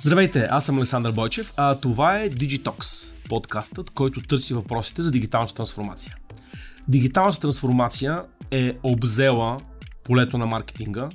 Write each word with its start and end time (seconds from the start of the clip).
Здравейте, 0.00 0.48
аз 0.50 0.66
съм 0.66 0.76
Александър 0.76 1.12
Бойчев, 1.12 1.52
а 1.56 1.74
това 1.74 2.18
е 2.18 2.30
Digitox, 2.30 3.12
подкастът, 3.28 3.90
който 3.90 4.22
търси 4.22 4.54
въпросите 4.54 5.02
за 5.02 5.10
дигиталната 5.10 5.54
трансформация. 5.54 6.16
Дигиталната 6.88 7.40
трансформация 7.40 8.24
е 8.50 8.72
обзела 8.82 9.60
полето 10.04 10.38
на 10.38 10.46
маркетинга. 10.46 11.08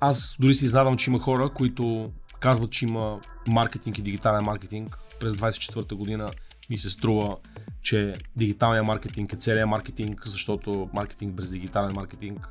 Аз 0.00 0.36
дори 0.40 0.54
си 0.54 0.64
изнадам, 0.64 0.96
че 0.96 1.10
има 1.10 1.18
хора, 1.18 1.50
които 1.54 2.12
казват, 2.38 2.70
че 2.70 2.84
има 2.84 3.20
маркетинг 3.46 3.98
и 3.98 4.02
дигитален 4.02 4.44
маркетинг. 4.44 4.98
През 5.20 5.32
24-та 5.32 5.96
година 5.96 6.30
ми 6.70 6.78
се 6.78 6.90
струва, 6.90 7.36
че 7.82 8.14
дигиталният 8.36 8.86
маркетинг 8.86 9.32
е 9.32 9.36
целият 9.36 9.68
маркетинг, 9.68 10.22
защото 10.26 10.88
маркетинг 10.92 11.34
без 11.34 11.50
дигитален 11.50 11.92
маркетинг 11.94 12.48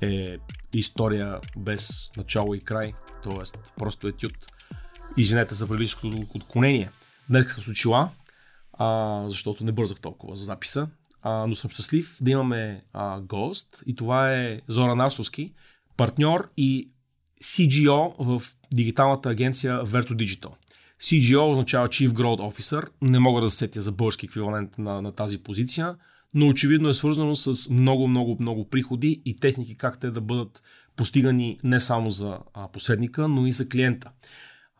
е 0.00 0.36
история 0.72 1.38
без 1.56 2.10
начало 2.16 2.54
и 2.54 2.60
край, 2.60 2.92
т.е. 3.24 3.58
просто 3.78 4.08
е 4.08 4.12
тют. 4.12 4.32
Извинете 5.16 5.54
за 5.54 5.68
приличното 5.68 6.26
отклонение. 6.34 6.90
Днес 7.28 7.52
съм 7.52 7.64
с 7.64 7.68
очила, 7.68 8.10
а, 8.72 9.22
защото 9.28 9.64
не 9.64 9.72
бързах 9.72 10.00
толкова 10.00 10.36
за 10.36 10.44
записа, 10.44 10.88
а, 11.22 11.46
но 11.46 11.54
съм 11.54 11.70
щастлив 11.70 12.16
да 12.20 12.30
имаме 12.30 12.84
а, 12.92 13.20
гост 13.20 13.82
и 13.86 13.96
това 13.96 14.34
е 14.34 14.60
Зора 14.68 14.94
Нарсовски, 14.94 15.52
партньор 15.96 16.50
и 16.56 16.90
CGO 17.42 18.14
в 18.18 18.42
дигиталната 18.74 19.30
агенция 19.30 19.84
Verto 19.84 20.12
Digital. 20.12 20.52
CGO 21.02 21.50
означава 21.50 21.88
Chief 21.88 22.08
Growth 22.08 22.52
Officer. 22.52 22.88
Не 23.02 23.18
мога 23.18 23.40
да 23.40 23.50
се 23.50 23.56
сетя 23.56 23.82
за 23.82 23.92
български 23.92 24.26
еквивалент 24.26 24.78
на, 24.78 25.02
на 25.02 25.12
тази 25.12 25.38
позиция, 25.38 25.96
но 26.34 26.48
очевидно 26.48 26.88
е 26.88 26.94
свързано 26.94 27.34
с 27.34 27.70
много, 27.70 28.08
много, 28.08 28.36
много 28.40 28.68
приходи 28.68 29.22
и 29.24 29.36
техники 29.36 29.74
как 29.74 30.00
те 30.00 30.10
да 30.10 30.20
бъдат 30.20 30.62
постигани 30.96 31.58
не 31.64 31.80
само 31.80 32.10
за 32.10 32.38
посредника, 32.72 33.28
но 33.28 33.46
и 33.46 33.52
за 33.52 33.68
клиента. 33.68 34.10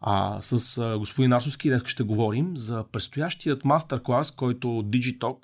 А, 0.04 0.42
с 0.42 0.78
а, 0.78 0.98
господин 0.98 1.32
Асовски 1.32 1.68
днес 1.68 1.82
ще 1.86 2.02
говорим 2.02 2.56
за 2.56 2.84
предстоящият 2.92 3.64
мастер-клас, 3.64 4.36
който 4.36 4.66
Digitalk 4.66 5.38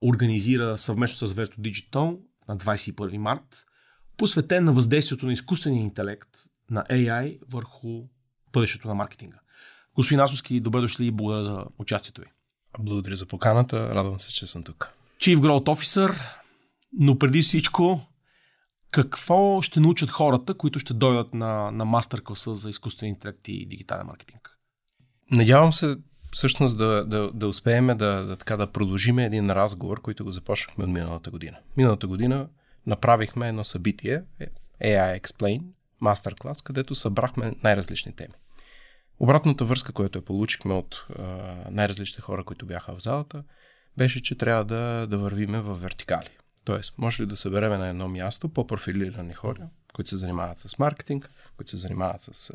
организира 0.00 0.78
съвместно 0.78 1.26
с 1.26 1.34
Verto 1.34 1.58
Digital 1.58 2.18
на 2.48 2.56
21 2.56 3.16
март, 3.16 3.66
посветен 4.16 4.64
на 4.64 4.72
въздействието 4.72 5.26
на 5.26 5.32
изкуствения 5.32 5.82
интелект 5.82 6.28
на 6.70 6.84
AI 6.90 7.38
върху 7.50 8.02
бъдещето 8.52 8.88
на 8.88 8.94
маркетинга. 8.94 9.38
Господин 9.94 10.20
Асовски, 10.20 10.60
добре 10.60 10.80
дошли 10.80 11.06
и 11.06 11.10
благодаря 11.10 11.44
за 11.44 11.64
участието 11.78 12.20
ви. 12.20 12.26
Благодаря 12.78 13.16
за 13.16 13.26
поканата, 13.26 13.94
радвам 13.94 14.20
се, 14.20 14.32
че 14.32 14.46
съм 14.46 14.62
тук. 14.62 14.92
Chief 15.20 15.36
Growth 15.36 15.64
Officer, 15.64 16.20
но 16.98 17.18
преди 17.18 17.42
всичко, 17.42 18.06
какво 18.90 19.62
ще 19.62 19.80
научат 19.80 20.10
хората, 20.10 20.54
които 20.54 20.78
ще 20.78 20.94
дойдат 20.94 21.34
на, 21.34 21.70
на 21.70 21.84
мастер-класа 21.84 22.52
за 22.52 22.70
изкуствен 22.70 23.08
интелект 23.08 23.48
и 23.48 23.66
дигитален 23.66 24.06
маркетинг? 24.06 24.50
Надявам 25.30 25.72
се 25.72 25.96
всъщност 26.30 26.78
да, 26.78 27.04
да, 27.04 27.30
да 27.32 27.48
успеем 27.48 27.86
да, 27.86 27.94
да, 27.96 28.36
така, 28.36 28.56
да 28.56 28.72
продължим 28.72 29.18
един 29.18 29.50
разговор, 29.50 30.00
който 30.00 30.24
го 30.24 30.32
започнахме 30.32 30.84
от 30.84 30.90
миналата 30.90 31.30
година. 31.30 31.56
Миналата 31.76 32.06
година 32.06 32.48
направихме 32.86 33.48
едно 33.48 33.64
събитие, 33.64 34.22
AI 34.84 35.20
Explain, 35.20 35.62
мастер-клас, 36.00 36.62
където 36.62 36.94
събрахме 36.94 37.52
най-различни 37.62 38.12
теми. 38.12 38.34
Обратната 39.20 39.64
връзка, 39.64 39.92
която 39.92 40.18
я 40.18 40.24
получихме 40.24 40.74
от 40.74 41.06
а, 41.18 41.24
най-различни 41.70 42.20
хора, 42.20 42.44
които 42.44 42.66
бяха 42.66 42.96
в 42.96 43.02
залата, 43.02 43.42
беше, 43.96 44.22
че 44.22 44.38
трябва 44.38 44.64
да, 44.64 45.06
да 45.06 45.18
вървиме 45.18 45.60
в 45.60 45.74
вертикали. 45.74 46.28
Тоест, 46.66 46.94
може 46.98 47.22
ли 47.22 47.26
да 47.26 47.36
събереме 47.36 47.78
на 47.78 47.88
едно 47.88 48.08
място 48.08 48.48
по-профилирани 48.48 49.34
хора, 49.34 49.68
които 49.94 50.08
се 50.08 50.16
занимават 50.16 50.58
с 50.58 50.78
маркетинг, 50.78 51.30
които 51.56 51.70
се 51.70 51.76
занимават 51.76 52.20
с 52.20 52.52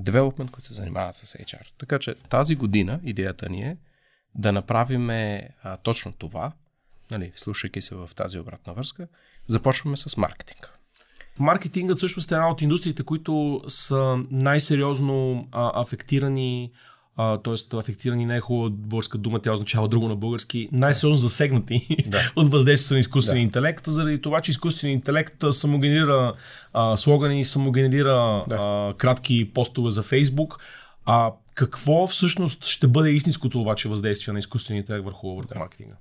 development, 0.00 0.50
които 0.50 0.68
се 0.68 0.74
занимават 0.74 1.14
с 1.14 1.36
HR. 1.38 1.66
Така 1.78 1.98
че 1.98 2.14
тази 2.14 2.56
година 2.56 3.00
идеята 3.04 3.48
ни 3.48 3.62
е 3.62 3.76
да 4.34 4.52
направим 4.52 5.10
точно 5.82 6.12
това, 6.12 6.52
нали, 7.10 7.32
слушайки 7.36 7.80
се 7.82 7.94
в 7.94 8.10
тази 8.16 8.38
обратна 8.38 8.74
връзка, 8.74 9.08
започваме 9.46 9.96
с 9.96 10.16
маркетинг. 10.16 10.78
Маркетингът 11.38 11.98
също 11.98 12.20
е 12.20 12.34
една 12.34 12.50
от 12.50 12.62
индустриите, 12.62 13.02
които 13.02 13.62
са 13.68 14.24
най-сериозно 14.30 15.48
а, 15.52 15.80
афектирани 15.80 16.72
т.е. 17.16 17.76
афектирани 17.76 18.26
не 18.26 18.36
е 18.36 18.40
хубава 18.40 18.70
българска 18.70 19.18
дума, 19.18 19.38
тя 19.38 19.52
означава 19.52 19.88
друго 19.88 20.08
на 20.08 20.16
български, 20.16 20.68
най-сериозно 20.72 21.28
засегнати 21.28 21.86
да. 22.06 22.32
от 22.36 22.50
въздействието 22.50 22.94
на 22.94 23.00
изкуствения 23.00 23.40
да. 23.40 23.46
интелект, 23.46 23.84
заради 23.86 24.20
това, 24.20 24.40
че 24.40 24.50
изкуственият 24.50 24.98
интелект 24.98 25.44
самогенерира 25.50 26.32
а, 26.72 26.96
слогани, 26.96 27.44
самогенерира 27.44 28.44
да. 28.48 28.54
а, 28.54 28.94
кратки 28.96 29.50
постове 29.54 29.90
за 29.90 30.02
Фейсбук. 30.02 30.58
А 31.06 31.32
какво 31.54 32.06
всъщност 32.06 32.66
ще 32.66 32.88
бъде 32.88 33.10
истинското 33.10 33.60
обаче 33.60 33.88
въздействие 33.88 34.32
на 34.32 34.38
изкуствения 34.38 34.80
интелект 34.80 35.04
върху, 35.04 35.34
върху 35.34 35.48
да. 35.48 35.58
маркетинга? 35.58 35.94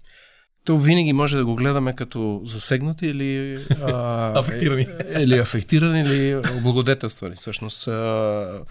То 0.66 0.78
винаги 0.78 1.14
може 1.14 1.38
да 1.38 1.46
го 1.46 1.56
гледаме 1.56 1.96
като 1.96 2.42
засегнати 2.44 3.08
или 3.08 3.66
а, 3.82 4.40
афектирани. 4.40 4.88
Или 5.20 5.38
афектирани, 5.38 6.00
или 6.00 6.42
облагодетелствани. 6.58 7.36
Всъщност, 7.36 7.88
а, 7.88 8.64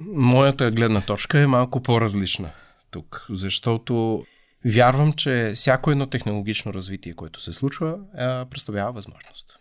Моята 0.00 0.70
гледна 0.70 1.00
точка 1.00 1.38
е 1.38 1.46
малко 1.46 1.82
по-различна 1.82 2.52
тук, 2.90 3.26
защото 3.30 4.24
вярвам, 4.64 5.12
че 5.12 5.52
всяко 5.54 5.90
едно 5.90 6.06
технологично 6.06 6.74
развитие, 6.74 7.14
което 7.14 7.40
се 7.40 7.52
случва, 7.52 7.98
представлява 8.50 8.92
възможност. 8.92 9.58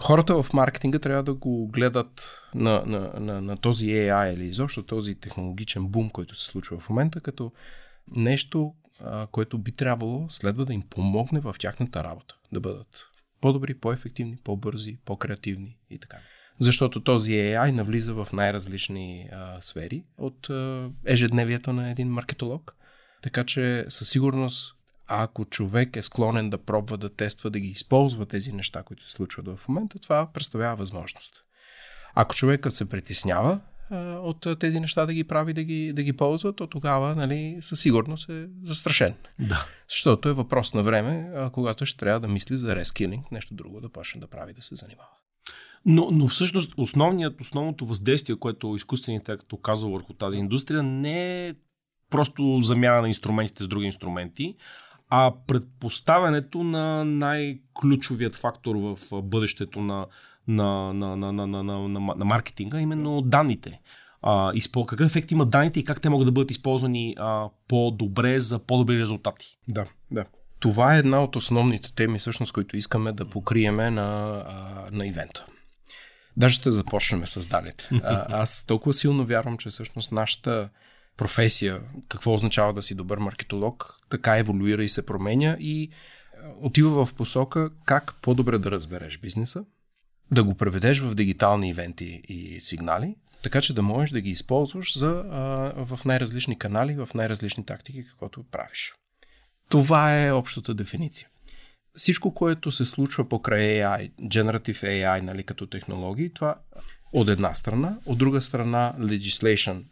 Хората 0.00 0.42
в 0.42 0.52
маркетинга 0.52 0.98
трябва 0.98 1.22
да 1.22 1.34
го 1.34 1.68
гледат 1.68 2.42
на, 2.54 2.82
на, 2.86 3.12
на, 3.20 3.40
на 3.40 3.56
този 3.56 3.86
AI 3.86 4.34
или 4.34 4.44
изобщо 4.44 4.82
този 4.82 5.14
технологичен 5.14 5.86
бум, 5.86 6.10
който 6.10 6.34
се 6.34 6.46
случва 6.46 6.78
в 6.80 6.88
момента, 6.88 7.20
като 7.20 7.52
нещо, 8.16 8.74
което 9.30 9.58
би 9.58 9.72
трябвало 9.72 10.26
следва 10.30 10.64
да 10.64 10.74
им 10.74 10.82
помогне 10.90 11.40
в 11.40 11.54
тяхната 11.58 12.04
работа. 12.04 12.36
Да 12.52 12.60
бъдат 12.60 13.06
по-добри, 13.40 13.74
по-ефективни, 13.74 14.36
по-бързи, 14.44 14.98
по-креативни 15.04 15.76
и 15.90 15.98
така. 15.98 16.16
Защото 16.60 17.00
този 17.00 17.30
AI 17.30 17.70
навлиза 17.70 18.14
в 18.14 18.28
най-различни 18.32 19.28
а, 19.32 19.60
сфери 19.60 20.04
от 20.18 20.50
а, 20.50 20.90
ежедневието 21.06 21.72
на 21.72 21.90
един 21.90 22.08
маркетолог. 22.08 22.74
Така 23.22 23.44
че 23.44 23.84
със 23.88 24.08
сигурност, 24.08 24.74
ако 25.06 25.44
човек 25.44 25.96
е 25.96 26.02
склонен 26.02 26.50
да 26.50 26.58
пробва 26.58 26.96
да 26.96 27.08
тества, 27.08 27.50
да 27.50 27.60
ги 27.60 27.68
използва 27.68 28.26
тези 28.26 28.52
неща, 28.52 28.82
които 28.82 29.08
се 29.08 29.12
случват 29.12 29.46
в 29.46 29.68
момента, 29.68 29.98
това 29.98 30.32
представлява 30.32 30.76
възможност. 30.76 31.32
Ако 32.14 32.34
човекът 32.34 32.74
се 32.74 32.88
притеснява 32.88 33.60
а, 33.90 33.98
от 34.18 34.46
тези 34.60 34.80
неща 34.80 35.06
да 35.06 35.14
ги 35.14 35.24
прави, 35.24 35.52
да 35.52 35.62
ги, 35.62 35.92
да 35.92 36.02
ги 36.02 36.12
ползва, 36.12 36.52
то 36.52 36.66
тогава 36.66 37.14
нали, 37.14 37.56
със 37.60 37.80
сигурност 37.80 38.28
е 38.28 38.46
застрашен. 38.62 39.14
Да. 39.38 39.66
Защото 39.88 40.28
е 40.28 40.32
въпрос 40.32 40.74
на 40.74 40.82
време, 40.82 41.30
а, 41.34 41.50
когато 41.50 41.86
ще 41.86 41.98
трябва 41.98 42.20
да 42.20 42.28
мисли 42.28 42.58
за 42.58 42.76
рескилинг, 42.76 43.32
нещо 43.32 43.54
друго 43.54 43.80
да 43.80 43.88
почне 43.88 44.20
да 44.20 44.26
прави, 44.26 44.52
да 44.52 44.62
се 44.62 44.74
занимава. 44.74 45.17
Но, 45.90 46.08
но 46.12 46.28
всъщност 46.28 46.72
основният, 46.76 47.40
основното 47.40 47.86
въздействие, 47.86 48.36
което 48.36 48.74
изкуственият 48.74 49.22
интелект 49.22 49.52
оказва 49.52 49.90
върху 49.90 50.12
тази 50.12 50.38
индустрия, 50.38 50.82
не 50.82 51.46
е 51.48 51.54
просто 52.10 52.60
замяна 52.60 53.02
на 53.02 53.08
инструментите 53.08 53.62
с 53.62 53.68
други 53.68 53.86
инструменти, 53.86 54.54
а 55.10 55.32
предпоставянето 55.46 56.64
на 56.64 57.04
най-ключовият 57.04 58.36
фактор 58.36 58.76
в 58.76 58.98
бъдещето 59.22 59.80
на, 59.80 60.06
на, 60.48 60.92
на, 60.94 61.16
на, 61.16 61.32
на, 61.32 61.46
на, 61.46 61.62
на, 61.62 61.88
на, 61.88 62.00
на 62.16 62.24
маркетинга, 62.24 62.80
именно 62.80 63.22
данните. 63.22 63.80
А, 64.22 64.52
изпо, 64.54 64.86
какъв 64.86 65.06
ефект 65.06 65.30
има 65.30 65.46
данните 65.46 65.80
и 65.80 65.84
как 65.84 66.00
те 66.00 66.08
могат 66.08 66.26
да 66.26 66.32
бъдат 66.32 66.50
използвани 66.50 67.14
а, 67.18 67.48
по-добре 67.68 68.40
за 68.40 68.58
по-добри 68.58 68.98
резултати? 68.98 69.58
Да, 69.68 69.84
да. 70.10 70.24
Това 70.60 70.96
е 70.96 70.98
една 70.98 71.22
от 71.22 71.36
основните 71.36 71.94
теми, 71.94 72.18
всъщност, 72.18 72.52
които 72.52 72.76
искаме 72.76 73.12
да 73.12 73.24
покриеме 73.24 73.90
на, 73.90 74.42
на 74.92 75.06
ивента. 75.06 75.46
Даже 76.38 76.54
ще 76.54 76.70
започнем 76.70 77.26
с 77.26 77.46
данните. 77.46 77.88
А, 77.92 78.40
аз 78.40 78.64
толкова 78.66 78.94
силно 78.94 79.24
вярвам, 79.24 79.58
че 79.58 79.70
всъщност 79.70 80.12
нашата 80.12 80.68
професия, 81.16 81.80
какво 82.08 82.34
означава 82.34 82.72
да 82.72 82.82
си 82.82 82.94
добър 82.94 83.18
маркетолог, 83.18 83.94
така 84.10 84.38
еволюира 84.38 84.84
и 84.84 84.88
се 84.88 85.06
променя 85.06 85.56
и 85.60 85.90
отива 86.60 87.06
в 87.06 87.14
посока 87.14 87.70
как 87.84 88.14
по-добре 88.22 88.58
да 88.58 88.70
разбереш 88.70 89.18
бизнеса, 89.18 89.64
да 90.30 90.44
го 90.44 90.54
преведеш 90.54 91.00
в 91.00 91.14
дигитални 91.14 91.68
ивенти 91.68 92.22
и 92.28 92.60
сигнали, 92.60 93.16
така 93.42 93.60
че 93.60 93.74
да 93.74 93.82
можеш 93.82 94.10
да 94.10 94.20
ги 94.20 94.30
използваш 94.30 94.98
за, 94.98 95.24
а, 95.30 95.84
в 95.84 96.04
най-различни 96.04 96.58
канали, 96.58 96.94
в 96.94 97.08
най-различни 97.14 97.66
тактики, 97.66 98.04
каквото 98.10 98.44
правиш. 98.50 98.94
Това 99.68 100.24
е 100.24 100.32
общата 100.32 100.74
дефиниция 100.74 101.28
всичко, 101.98 102.34
което 102.34 102.72
се 102.72 102.84
случва 102.84 103.28
покрай 103.28 103.62
AI, 103.62 104.10
Generative 104.20 104.82
AI, 104.82 105.20
нали, 105.20 105.42
като 105.42 105.66
технологии, 105.66 106.32
това 106.32 106.58
от 107.12 107.28
една 107.28 107.54
страна, 107.54 107.98
от 108.06 108.18
друга 108.18 108.42
страна 108.42 108.94
legislation, 108.98 109.84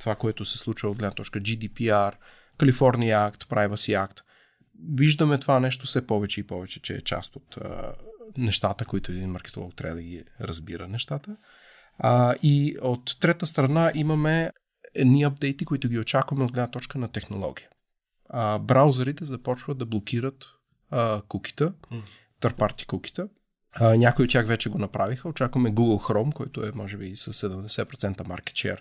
това, 0.00 0.14
което 0.14 0.44
се 0.44 0.58
случва 0.58 0.90
от 0.90 0.98
гледна 0.98 1.14
точка 1.14 1.40
GDPR, 1.40 2.12
California 2.58 3.30
Act, 3.30 3.44
Privacy 3.44 4.06
Act. 4.06 4.20
Виждаме 4.94 5.38
това 5.38 5.60
нещо 5.60 5.86
все 5.86 6.06
повече 6.06 6.40
и 6.40 6.46
повече, 6.46 6.80
че 6.80 6.94
е 6.94 7.00
част 7.00 7.36
от 7.36 7.58
нещата, 8.38 8.84
които 8.84 9.12
един 9.12 9.30
маркетолог 9.30 9.76
трябва 9.76 9.96
да 9.96 10.02
ги 10.02 10.24
разбира 10.40 10.88
нещата. 10.88 11.36
А, 11.98 12.34
и 12.42 12.76
от 12.82 13.20
трета 13.20 13.46
страна 13.46 13.92
имаме 13.94 14.50
едни 14.94 15.22
апдейти, 15.22 15.64
които 15.64 15.88
ги 15.88 15.98
очакваме 15.98 16.44
от 16.44 16.52
гледна 16.52 16.68
точка 16.68 16.98
на 16.98 17.08
технология. 17.08 17.68
А, 18.28 18.58
браузърите 18.58 19.24
започват 19.24 19.78
да 19.78 19.86
блокират 19.86 20.44
а, 20.90 21.22
кукита, 21.28 21.72
търпарти 22.40 22.86
кукита. 22.86 23.28
А, 23.72 23.96
някои 23.96 24.24
от 24.24 24.30
тях 24.30 24.46
вече 24.46 24.70
го 24.70 24.78
направиха. 24.78 25.28
Очакваме 25.28 25.72
Google 25.72 26.02
Chrome, 26.02 26.32
който 26.32 26.66
е 26.66 26.72
може 26.74 26.96
би 26.96 27.16
с 27.16 27.32
70% 27.32 28.16
market 28.16 28.52
share 28.52 28.80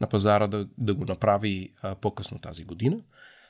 на 0.00 0.06
пазара 0.06 0.46
да, 0.46 0.66
да 0.78 0.94
го 0.94 1.04
направи 1.04 1.72
а, 1.82 1.94
по-късно 1.94 2.38
тази 2.38 2.64
година. 2.64 2.96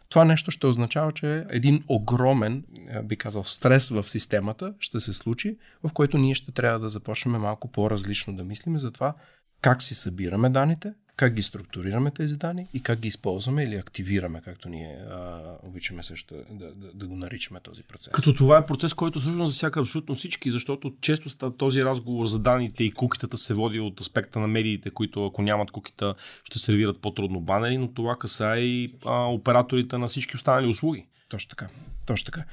Това 0.09 0.25
нещо 0.25 0.51
ще 0.51 0.67
означава, 0.67 1.13
че 1.13 1.47
един 1.51 1.85
огромен, 1.89 2.65
би 3.05 3.17
казал, 3.17 3.45
стрес 3.45 3.89
в 3.89 4.11
системата 4.11 4.75
ще 4.79 5.01
се 5.01 5.13
случи, 5.13 5.59
в 5.83 5.93
който 5.93 6.19
ние 6.19 6.35
ще 6.35 6.53
трябва 6.53 6.79
да 6.79 6.89
започнем 6.89 7.41
малко 7.41 7.69
по-различно 7.69 8.37
да 8.37 8.45
мислим 8.45 8.79
за 8.79 8.91
това 8.91 9.15
как 9.61 9.83
си 9.83 9.95
събираме 9.95 10.49
данните, 10.49 10.95
как 11.17 11.35
ги 11.35 11.43
структурираме 11.43 12.11
тези 12.11 12.37
данни 12.37 12.67
и 12.75 12.83
как 12.83 12.99
ги 12.99 13.09
използваме 13.09 13.65
или 13.65 13.77
активираме, 13.77 14.41
както 14.45 14.69
ние 14.69 14.97
а, 15.11 15.41
обичаме 15.63 16.03
също 16.03 16.35
да, 16.51 16.75
да, 16.75 16.93
да 16.95 17.07
го 17.07 17.17
наричаме 17.17 17.61
този 17.61 17.83
процес. 17.83 18.13
Като 18.13 18.35
това 18.35 18.59
е 18.59 18.67
процес, 18.67 18.95
който 18.95 19.19
всъщност 19.19 19.53
засяга 19.53 19.81
абсолютно 19.81 20.15
всички, 20.15 20.51
защото 20.51 20.95
често 21.01 21.51
този 21.51 21.85
разговор 21.85 22.27
за 22.27 22.39
данните 22.39 22.85
и 22.85 22.93
кукитата 22.93 23.37
се 23.37 23.55
води 23.55 23.81
от 23.81 24.01
аспекта 24.01 24.39
на 24.39 24.47
медиите, 24.47 24.91
които 24.91 25.27
ако 25.27 25.43
нямат 25.43 25.71
кукита 25.71 26.15
ще 26.45 26.59
сервират 26.59 27.01
по-трудно 27.01 27.41
банери, 27.41 27.79
но 27.79 27.93
това 27.93 28.17
каса 28.17 28.57
и 28.59 28.95
а, 29.07 29.25
операторите 29.25 29.99
на 29.99 30.09
всички 30.09 30.37
останали 30.37 30.67
услуги. 30.67 31.07
Точно 31.29 31.51
така. 31.51 31.69
Точно 32.07 32.25
така. 32.25 32.45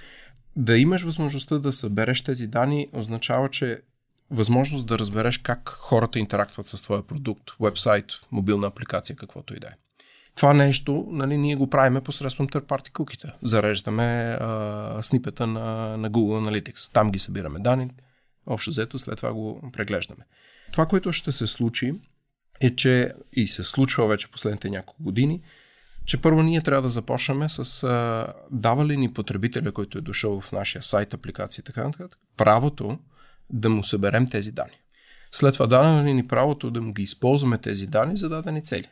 Да 0.55 0.77
имаш 0.77 1.03
възможността 1.03 1.59
да 1.59 1.73
събереш 1.73 2.21
тези 2.21 2.47
данни 2.47 2.87
означава, 2.93 3.49
че 3.49 3.81
възможност 4.31 4.85
да 4.85 4.99
разбереш 4.99 5.37
как 5.37 5.69
хората 5.69 6.19
интерактват 6.19 6.67
с 6.67 6.81
твоя 6.81 7.03
продукт, 7.03 7.43
вебсайт, 7.59 8.05
мобилна 8.31 8.67
апликация, 8.67 9.15
каквото 9.15 9.55
и 9.55 9.59
да 9.59 9.67
е. 9.67 9.73
Това 10.35 10.53
нещо 10.53 11.07
нали, 11.11 11.37
ние 11.37 11.55
го 11.55 11.69
правиме 11.69 12.01
посредством 12.01 12.47
third 12.47 12.65
party 12.65 12.91
куките. 12.91 13.27
Зареждаме 13.43 14.37
а, 14.39 14.99
снипета 15.01 15.47
на, 15.47 15.97
на 15.97 16.11
Google 16.11 16.49
Analytics. 16.49 16.93
Там 16.93 17.11
ги 17.11 17.19
събираме 17.19 17.59
данни. 17.59 17.89
Общо 18.45 18.69
взето 18.69 18.99
след 18.99 19.17
това 19.17 19.33
го 19.33 19.71
преглеждаме. 19.73 20.25
Това, 20.71 20.85
което 20.85 21.13
ще 21.13 21.31
се 21.31 21.47
случи 21.47 21.93
е, 22.61 22.75
че 22.75 23.13
и 23.33 23.47
се 23.47 23.63
случва 23.63 24.07
вече 24.07 24.31
последните 24.31 24.69
няколко 24.69 25.03
години, 25.03 25.41
че 26.05 26.21
първо 26.21 26.43
ние 26.43 26.61
трябва 26.61 26.81
да 26.81 26.89
започнем 26.89 27.49
с 27.49 27.83
а, 27.83 28.27
дава 28.51 28.85
ли 28.85 28.97
ни 28.97 29.13
потребителя, 29.13 29.71
който 29.71 29.97
е 29.97 30.01
дошъл 30.01 30.41
в 30.41 30.51
нашия 30.51 30.83
сайт, 30.83 31.13
апликация 31.13 31.61
и 31.61 31.65
така 31.65 31.83
нататък, 31.83 32.19
правото 32.37 32.99
да 33.49 33.69
му 33.69 33.83
съберем 33.83 34.27
тези 34.27 34.51
данни. 34.51 34.79
След 35.31 35.53
това 35.53 35.67
дадем 35.67 36.05
ли 36.05 36.13
ни 36.13 36.27
правото 36.27 36.71
да 36.71 36.81
му 36.81 36.93
ги 36.93 37.03
използваме 37.03 37.57
тези 37.57 37.87
данни 37.87 38.17
за 38.17 38.29
дадени 38.29 38.63
цели. 38.63 38.87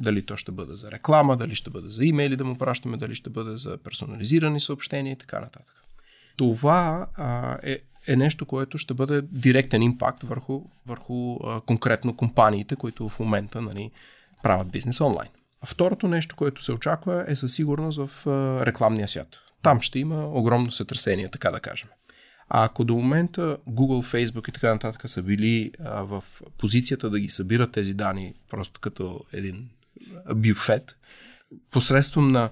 Дали 0.00 0.26
то 0.26 0.36
ще 0.36 0.52
бъде 0.52 0.76
за 0.76 0.90
реклама, 0.90 1.36
дали 1.36 1.54
ще 1.54 1.70
бъде 1.70 1.90
за 1.90 2.04
имейли 2.04 2.36
да 2.36 2.44
му 2.44 2.58
пращаме, 2.58 2.96
дали 2.96 3.14
ще 3.14 3.30
бъде 3.30 3.56
за 3.56 3.78
персонализирани 3.78 4.60
съобщения 4.60 5.12
и 5.12 5.16
така 5.16 5.40
нататък. 5.40 5.74
Това 6.36 7.06
а, 7.14 7.58
е, 7.62 7.78
е 8.08 8.16
нещо, 8.16 8.46
което 8.46 8.78
ще 8.78 8.94
бъде 8.94 9.22
директен 9.22 9.82
импакт 9.82 10.22
върху, 10.22 10.62
върху 10.86 11.36
а, 11.44 11.60
конкретно 11.60 12.16
компаниите, 12.16 12.76
които 12.76 13.08
в 13.08 13.20
момента 13.20 13.62
нали, 13.62 13.90
правят 14.42 14.70
бизнес 14.70 15.00
онлайн. 15.00 15.28
А 15.60 15.66
второто 15.66 16.08
нещо, 16.08 16.36
което 16.36 16.64
се 16.64 16.72
очаква 16.72 17.24
е 17.28 17.36
със 17.36 17.54
сигурност 17.54 17.98
в 18.06 18.26
а, 18.26 18.66
рекламния 18.66 19.08
свят. 19.08 19.38
Там 19.62 19.80
ще 19.80 19.98
има 19.98 20.26
огромно 20.26 20.72
сътресение, 20.72 21.28
така 21.28 21.50
да 21.50 21.60
кажем. 21.60 21.88
А 22.48 22.64
ако 22.64 22.84
до 22.84 22.94
момента 22.94 23.56
Google, 23.68 24.24
Facebook 24.24 24.48
и 24.48 24.52
така 24.52 24.72
нататък 24.72 25.10
са 25.10 25.22
били 25.22 25.72
а, 25.84 26.02
в 26.02 26.24
позицията 26.58 27.10
да 27.10 27.20
ги 27.20 27.28
събират 27.28 27.72
тези 27.72 27.94
данни 27.94 28.34
просто 28.50 28.80
като 28.80 29.20
един 29.32 29.68
бюфет, 30.34 30.96
посредством 31.70 32.28
на, 32.28 32.50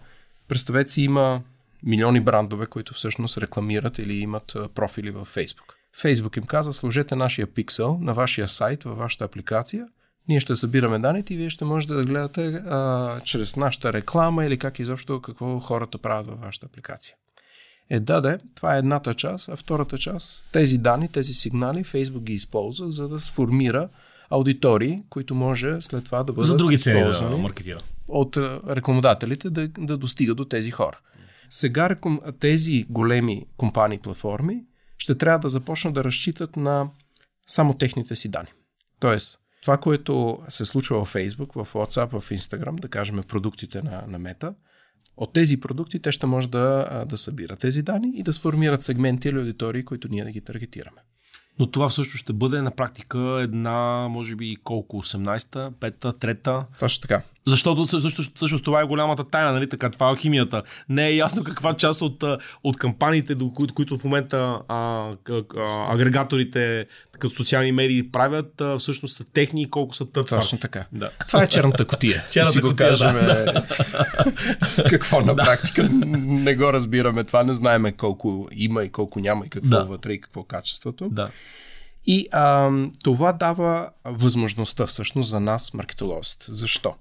представете 0.49 0.93
си, 0.93 1.03
има 1.03 1.43
милиони 1.83 2.21
брандове, 2.21 2.67
които 2.67 2.95
всъщност 2.95 3.39
рекламират 3.39 3.99
или 3.99 4.15
имат 4.15 4.57
профили 4.75 5.11
в 5.11 5.27
Facebook. 5.27 5.75
Facebook 5.97 6.39
им 6.39 6.45
каза, 6.45 6.73
сложете 6.73 7.17
нашия 7.17 7.47
пиксел 7.47 7.99
на 8.01 8.15
вашия 8.15 8.49
сайт, 8.49 8.85
във 8.85 8.99
вашата 8.99 9.25
апликация, 9.25 9.87
ние 10.29 10.41
ще 10.41 10.57
събираме 10.57 10.99
данните 10.99 11.35
и 11.35 11.37
вие 11.37 11.51
ще 11.51 11.65
можете 11.65 11.95
да 11.95 12.05
гледате 12.05 12.47
а, 12.47 13.21
чрез 13.21 13.57
нашата 13.57 13.93
реклама 13.93 14.45
или 14.45 14.59
как 14.59 14.79
изобщо 14.79 15.23
какво 15.23 15.61
хората 15.61 15.99
правят 15.99 16.27
във 16.27 16.41
вашата 16.41 16.67
апликация. 16.67 17.15
Е, 17.91 18.01
да, 18.01 18.21
да, 18.21 18.39
това 18.55 18.75
е 18.75 18.79
едната 18.79 19.15
част, 19.15 19.49
а 19.49 19.57
втората 19.57 19.99
част, 19.99 20.45
тези 20.53 20.79
данни, 20.79 21.09
тези 21.09 21.33
сигнали, 21.33 21.85
Facebook 21.85 22.23
ги 22.23 22.33
използва, 22.33 22.91
за 22.91 23.09
да 23.09 23.21
сформира 23.21 23.89
аудитории, 24.31 25.03
които 25.09 25.35
може 25.35 25.83
след 25.83 26.05
това 26.05 26.23
да 26.25 26.33
бъдат 26.33 26.47
за 26.47 26.57
други 26.57 26.79
цели 26.79 27.01
да 27.01 27.37
маркетира. 27.37 27.81
от 28.09 28.37
рекламодателите 28.69 29.51
да, 29.51 29.69
да 29.69 29.97
достигат 29.97 30.37
до 30.37 30.45
тези 30.45 30.71
хора. 30.71 30.99
Сега 31.51 31.97
тези 32.41 32.87
големи 32.91 33.47
компании 33.57 33.99
платформи 33.99 34.65
ще 34.99 35.15
трябва 35.15 35.39
да 35.39 35.49
започнат 35.49 35.95
да 35.95 36.05
разчитат 36.05 36.57
на 36.57 36.91
само 37.47 37.75
техните 37.75 38.17
си 38.17 38.29
данни. 38.29 38.49
Тоест, 39.01 39.39
това, 39.63 39.77
което 39.77 40.39
се 40.49 40.65
случва 40.65 41.05
в 41.05 41.15
Facebook, 41.15 41.65
в 41.65 41.73
WhatsApp, 41.73 42.21
в 42.21 42.31
Instagram, 42.31 42.81
да 42.81 42.89
кажем 42.89 43.23
продуктите 43.29 43.83
на, 43.83 44.05
на 44.07 44.21
Meta– 44.21 44.55
от 45.17 45.33
тези 45.33 45.61
продукти 45.61 45.99
те 45.99 46.13
ще 46.13 46.27
може 46.27 46.49
да, 46.49 47.05
да 47.09 47.19
събират 47.19 47.59
тези 47.59 47.83
данни 47.83 48.13
и 48.15 48.23
да 48.23 48.33
сформират 48.33 48.83
сегменти 48.83 49.29
или 49.29 49.39
аудитории, 49.39 49.85
които 49.85 50.09
ние 50.11 50.25
да 50.25 50.31
ги 50.31 50.41
таргетираме. 50.41 51.01
Но 51.59 51.71
това 51.71 51.89
всъщност 51.89 52.23
ще 52.23 52.33
бъде 52.33 52.63
на 52.63 52.71
практика 52.71 53.19
една, 53.43 54.09
може 54.11 54.37
би, 54.37 54.57
колко, 54.65 55.03
18-та, 55.03 55.71
5-та, 55.71 56.13
3-та? 56.13 56.67
Точно 56.79 57.03
така. 57.03 57.23
Защото 57.47 57.85
всъщност, 57.85 58.37
всъщност 58.37 58.65
това 58.65 58.81
е 58.81 58.85
голямата 58.85 59.25
тайна, 59.25 59.53
нали 59.53 59.69
така? 59.69 59.91
Това 59.91 60.07
е 60.07 60.11
алхимията. 60.11 60.63
Не 60.89 61.07
е 61.09 61.17
ясно 61.17 61.45
каква 61.45 61.75
част 61.75 62.03
от, 62.03 62.25
от 62.65 62.77
кампаниите, 62.77 63.37
които, 63.55 63.75
които 63.75 63.99
в 63.99 64.05
момента 64.05 64.61
а, 64.69 64.77
а, 65.57 65.95
агрегаторите 65.95 66.87
като 67.13 67.35
социални 67.35 67.73
медии 67.73 68.11
правят, 68.11 68.61
а, 68.61 68.79
всъщност 68.79 69.17
са 69.17 69.25
техни 69.25 69.63
и 69.63 69.71
колко 69.71 69.95
са 69.95 70.11
тъп. 70.11 70.29
Точно 70.29 70.59
така. 70.59 70.85
Да. 70.93 71.11
Това 71.29 71.43
е 71.43 71.49
черната 71.49 71.85
котия. 71.85 72.25
черната 72.31 72.53
си 72.53 72.61
котия, 72.61 72.89
кажем, 72.89 73.13
да. 73.13 73.67
какво 74.91 75.21
на 75.21 75.37
практика 75.37 75.89
не 75.93 76.57
го 76.57 76.73
разбираме 76.73 77.25
това, 77.25 77.43
не 77.43 77.55
знаеме 77.55 77.93
колко 77.93 78.49
има 78.53 78.85
и 78.85 78.89
колко 78.89 79.21
няма 79.21 79.47
и 79.47 79.49
какво 79.49 79.69
да. 79.69 79.85
вътре 79.85 80.13
и 80.13 80.21
какво 80.21 80.45
качеството. 80.45 81.09
Да. 81.09 81.29
И 82.07 82.27
а, 82.33 82.71
това 83.03 83.33
дава 83.33 83.91
възможността 84.05 84.87
всъщност 84.87 85.31
за 85.31 85.41
нас, 85.41 85.75
маркетолозите. 85.75 86.47
Защо? 86.49 86.95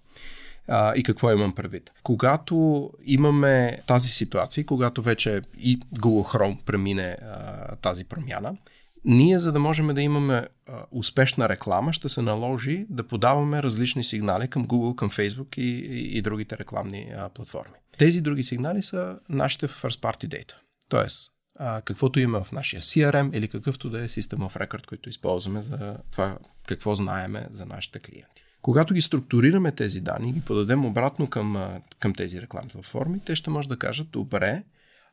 А, 0.69 0.93
и 0.95 1.03
какво 1.03 1.31
имам 1.31 1.51
предвид? 1.51 1.91
Когато 2.03 2.89
имаме 3.05 3.79
тази 3.87 4.09
ситуация, 4.09 4.65
когато 4.65 5.01
вече 5.01 5.41
и 5.57 5.79
Google 5.79 6.35
Chrome 6.35 6.63
премине 6.65 7.17
а, 7.21 7.75
тази 7.75 8.05
промяна, 8.05 8.57
ние, 9.05 9.39
за 9.39 9.51
да 9.51 9.59
можем 9.59 9.87
да 9.87 10.01
имаме 10.01 10.47
а, 10.67 10.83
успешна 10.91 11.49
реклама, 11.49 11.93
ще 11.93 12.09
се 12.09 12.21
наложи 12.21 12.85
да 12.89 13.07
подаваме 13.07 13.63
различни 13.63 14.03
сигнали 14.03 14.47
към 14.47 14.67
Google, 14.67 14.95
към 14.95 15.09
Facebook 15.09 15.57
и, 15.57 15.61
и, 15.61 16.17
и 16.17 16.21
другите 16.21 16.57
рекламни 16.57 17.11
а, 17.17 17.29
платформи. 17.29 17.75
Тези 17.97 18.21
други 18.21 18.43
сигнали 18.43 18.83
са 18.83 19.19
нашите 19.29 19.67
first 19.67 20.01
party 20.01 20.27
data. 20.27 20.53
Тоест, 20.89 21.31
а, 21.59 21.81
каквото 21.81 22.19
има 22.19 22.43
в 22.43 22.51
нашия 22.51 22.81
CRM 22.81 23.37
или 23.37 23.47
какъвто 23.47 23.89
да 23.89 24.03
е 24.03 24.07
System 24.07 24.37
of 24.37 24.67
Record, 24.67 24.85
който 24.85 25.09
използваме 25.09 25.61
за 25.61 25.97
това 26.11 26.37
какво 26.67 26.95
знаеме 26.95 27.47
за 27.51 27.65
нашите 27.65 27.99
клиенти. 27.99 28.43
Когато 28.61 28.93
ги 28.93 29.01
структурираме 29.01 29.71
тези 29.71 30.01
данни 30.01 30.29
и 30.29 30.33
ги 30.33 30.41
подадем 30.41 30.85
обратно 30.85 31.27
към, 31.27 31.79
към 31.99 32.13
тези 32.13 32.41
рекламни 32.41 32.69
платформи, 32.69 33.19
те 33.25 33.35
ще 33.35 33.49
може 33.49 33.67
да 33.67 33.77
кажат, 33.77 34.09
добре, 34.09 34.63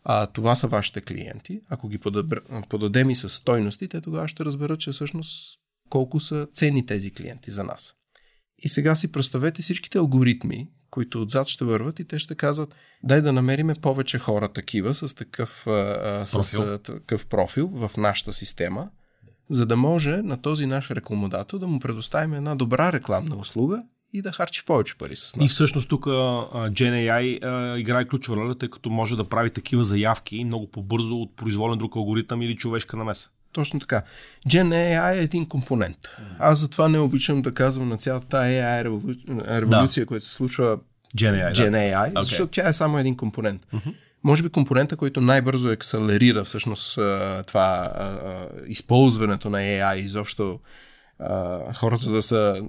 а, 0.05 0.26
това 0.26 0.55
са 0.55 0.67
вашите 0.67 1.00
клиенти. 1.00 1.61
Ако 1.69 1.88
ги 1.88 1.99
подадем 2.69 3.11
и 3.11 3.17
с 3.17 3.29
стойности, 3.29 3.88
те 3.88 4.00
тогава 4.00 4.29
ще 4.29 4.45
разберат, 4.45 4.81
че 4.81 4.91
всъщност 4.93 5.59
колко 5.88 6.21
са 6.21 6.49
ценни 6.53 6.87
тези 6.87 7.11
клиенти 7.11 7.50
за 7.50 7.65
нас. 7.65 7.95
И 8.59 8.69
сега 8.69 8.95
си 8.95 9.12
представете 9.12 9.62
всичките 9.62 9.99
алгоритми, 9.99 10.69
които 10.91 11.23
отзад 11.23 11.49
ще 11.49 11.65
върват 11.65 11.99
и 11.99 12.05
те 12.05 12.19
ще 12.19 12.35
казват, 12.35 12.75
дай 13.05 13.23
да 13.23 13.33
намериме 13.33 13.75
повече 13.75 14.19
хора 14.19 14.53
такива 14.53 14.95
с 14.95 15.15
такъв, 15.15 15.67
а, 15.67 16.25
с, 16.26 16.33
профил. 16.33 16.79
такъв 16.79 17.26
профил 17.26 17.69
в 17.69 17.91
нашата 17.97 18.33
система, 18.33 18.91
за 19.50 19.67
да 19.67 19.76
може 19.76 20.23
на 20.23 20.37
този 20.37 20.67
наш 20.67 20.91
рекламодател 20.91 21.59
да 21.59 21.67
му 21.67 21.81
предоставим 21.81 22.35
една 22.35 22.55
добра 22.55 22.93
рекламна 22.93 23.37
услуга 23.37 23.83
и 24.12 24.23
да 24.23 24.33
харчи 24.33 24.65
повече 24.65 24.99
пари 24.99 25.17
с 25.17 25.37
нас. 25.37 25.45
И 25.45 25.49
всъщност 25.49 25.88
тук 25.88 26.05
GenAI 26.05 27.76
играе 27.76 28.05
ключова 28.05 28.37
роля, 28.37 28.59
тъй 28.59 28.71
като 28.71 28.91
може 28.91 29.17
да 29.17 29.25
прави 29.25 29.50
такива 29.50 29.85
заявки 29.85 30.45
много 30.45 30.71
по-бързо 30.71 31.17
от 31.17 31.37
произволен 31.37 31.79
друг 31.79 31.97
алгоритъм 31.97 32.43
или 32.43 32.57
човешка 32.57 32.97
намеса. 32.97 33.29
Точно 33.53 33.81
така. 33.81 34.03
GenAI 34.49 35.19
е 35.19 35.23
един 35.23 35.47
компонент. 35.47 35.99
Аз 36.38 36.59
затова 36.59 36.88
не 36.88 36.99
обичам 36.99 37.43
да 37.43 37.55
казвам 37.55 37.88
на 37.88 37.97
цялата 37.97 38.37
AI 38.37 38.85
революция, 39.61 40.03
да. 40.03 40.07
която 40.07 40.26
се 40.26 40.33
случва 40.33 40.79
GenAI, 41.17 41.53
GenAI 41.53 42.12
да. 42.12 42.21
защото 42.21 42.50
тя 42.50 42.69
е 42.69 42.73
само 42.73 42.99
един 42.99 43.17
компонент. 43.17 43.67
Uh-huh. 43.75 43.95
Може 44.26 44.42
би 44.42 44.49
компонента, 44.49 44.97
който 44.97 45.21
най-бързо 45.21 45.68
акселерира 45.68 46.45
всъщност 46.45 46.95
това 47.47 47.92
използването 48.66 49.50
на 49.50 49.59
AI 49.59 49.95
изобщо 49.95 50.61
хората 51.75 52.11
да, 52.11 52.23
са, 52.23 52.68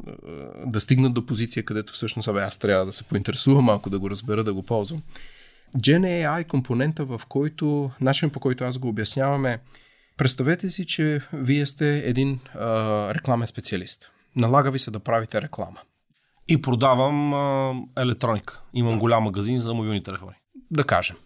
да 0.65 0.79
стигнат 0.79 1.13
до 1.13 1.25
позиция, 1.25 1.63
където 1.63 1.93
всъщност 1.93 2.27
абе, 2.27 2.41
аз 2.41 2.57
трябва 2.57 2.85
да 2.85 2.93
се 2.93 3.03
поинтересувам 3.03 3.63
малко, 3.63 3.89
да 3.89 3.99
го 3.99 4.09
разбера, 4.09 4.43
да 4.43 4.53
го 4.53 4.63
ползвам. 4.63 5.01
Gen 5.77 6.27
AI 6.27 6.47
компонента, 6.47 7.05
в 7.05 7.21
който, 7.29 7.91
начин 8.01 8.29
по 8.29 8.39
който 8.39 8.63
аз 8.63 8.77
го 8.77 8.87
обяснявам 8.87 9.45
е, 9.45 9.59
представете 10.17 10.69
си, 10.69 10.85
че 10.85 11.21
вие 11.33 11.65
сте 11.65 11.97
един 11.97 12.39
а, 12.55 13.13
рекламен 13.13 13.47
специалист. 13.47 14.11
Налага 14.35 14.71
ви 14.71 14.79
се 14.79 14.91
да 14.91 14.99
правите 14.99 15.41
реклама. 15.41 15.79
И 16.47 16.61
продавам 16.61 17.33
а, 17.33 17.73
електроника. 17.97 18.61
Имам 18.73 18.99
голям 18.99 19.23
магазин 19.23 19.59
за 19.59 19.73
мобилни 19.73 20.03
телефони. 20.03 20.35
Да 20.71 20.83
кажем. 20.83 21.17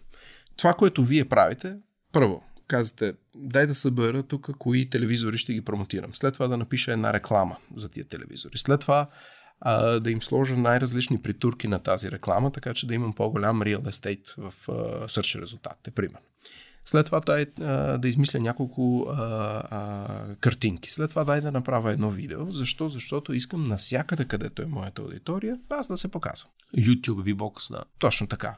Това, 0.56 0.74
което 0.74 1.04
вие 1.04 1.24
правите, 1.24 1.76
първо, 2.12 2.42
казвате, 2.68 3.14
дай 3.36 3.66
да 3.66 3.74
събера 3.74 4.22
тук 4.22 4.50
кои 4.58 4.90
телевизори 4.90 5.38
ще 5.38 5.54
ги 5.54 5.64
промотирам. 5.64 6.14
След 6.14 6.34
това 6.34 6.48
да 6.48 6.56
напиша 6.56 6.92
една 6.92 7.12
реклама 7.12 7.56
за 7.74 7.88
тия 7.88 8.04
телевизори. 8.04 8.58
След 8.58 8.80
това 8.80 9.08
а, 9.60 10.00
да 10.00 10.10
им 10.10 10.22
сложа 10.22 10.56
най-различни 10.56 11.18
притурки 11.18 11.68
на 11.68 11.78
тази 11.78 12.10
реклама, 12.10 12.52
така 12.52 12.74
че 12.74 12.86
да 12.86 12.94
имам 12.94 13.12
по-голям 13.12 13.62
real 13.62 13.90
estate 13.90 14.34
в 14.38 14.68
а, 14.68 14.72
search 15.06 15.40
резултатите, 15.40 15.90
примерно. 15.90 16.26
След 16.84 17.06
това 17.06 17.20
дай 17.20 17.46
а, 17.60 17.98
да 17.98 18.08
измисля 18.08 18.40
няколко 18.40 19.06
а, 19.08 19.14
а, 19.70 20.36
картинки. 20.36 20.92
След 20.92 21.10
това 21.10 21.24
дай 21.24 21.40
да 21.40 21.52
направя 21.52 21.92
едно 21.92 22.10
видео. 22.10 22.50
Защо? 22.50 22.88
Защото 22.88 23.32
искам 23.32 23.64
насякъде, 23.64 24.24
където 24.24 24.62
е 24.62 24.66
моята 24.66 25.02
аудитория, 25.02 25.58
аз 25.70 25.88
да 25.88 25.98
се 25.98 26.10
показвам. 26.10 26.50
YouTube, 26.76 27.34
VBOX, 27.34 27.72
да. 27.72 27.84
Точно 27.98 28.26
така. 28.26 28.56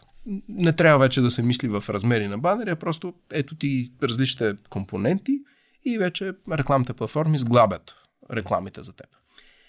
Не 0.49 0.73
трябва 0.73 0.99
вече 0.99 1.21
да 1.21 1.31
се 1.31 1.43
мисли 1.43 1.69
в 1.69 1.85
размери 1.89 2.29
на 2.29 2.39
банери, 2.39 2.71
а 2.71 2.77
просто 2.77 3.15
ето 3.33 3.55
ти 3.55 3.93
различните 4.03 4.57
компоненти 4.71 5.41
и 5.85 5.99
вече 5.99 6.33
рекламните 6.53 6.93
платформи 6.93 7.39
сглабят 7.39 7.95
рекламите 8.33 8.83
за 8.83 8.97
теб. 8.97 9.07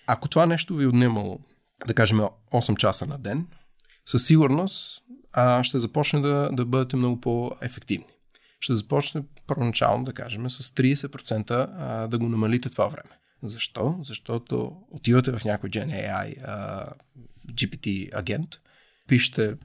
Ако 0.07 0.29
това 0.29 0.45
нещо 0.45 0.75
ви 0.75 0.83
е 0.83 0.87
отнемало, 0.87 1.39
да 1.87 1.93
кажем, 1.93 2.17
8 2.17 2.77
часа 2.77 3.05
на 3.05 3.17
ден, 3.19 3.47
със 4.05 4.25
сигурност 4.25 5.03
а, 5.33 5.63
ще 5.63 5.79
започне 5.79 6.21
да, 6.21 6.49
да 6.53 6.65
бъдете 6.65 6.95
много 6.95 7.21
по-ефективни. 7.21 8.07
Ще 8.59 8.75
започне 8.75 9.23
първоначално, 9.47 10.05
да 10.05 10.13
кажем, 10.13 10.49
с 10.49 10.69
30% 10.69 11.51
а, 11.77 12.07
да 12.07 12.17
го 12.17 12.29
намалите 12.29 12.69
това 12.69 12.87
време. 12.87 13.09
Защо? 13.43 13.99
Защото 14.01 14.71
отивате 14.91 15.31
в 15.31 15.45
някой 15.45 15.69
Gen 15.69 16.15
GPT 17.47 18.17
агент, 18.19 18.49
пишете 19.07 19.55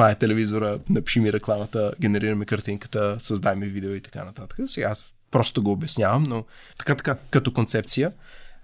това 0.00 0.10
е 0.10 0.14
телевизора, 0.14 0.78
напиши 0.90 1.20
ми 1.20 1.32
рекламата, 1.32 1.92
генерираме 2.00 2.44
картинката, 2.44 3.16
създай 3.18 3.56
ми 3.56 3.66
видео 3.66 3.94
и 3.94 4.00
така 4.00 4.24
нататък. 4.24 4.58
Сега 4.66 4.88
аз 4.88 5.12
просто 5.30 5.62
го 5.62 5.70
обяснявам, 5.70 6.22
но 6.22 6.44
така, 6.78 6.94
така, 6.94 7.16
като 7.30 7.52
концепция. 7.52 8.12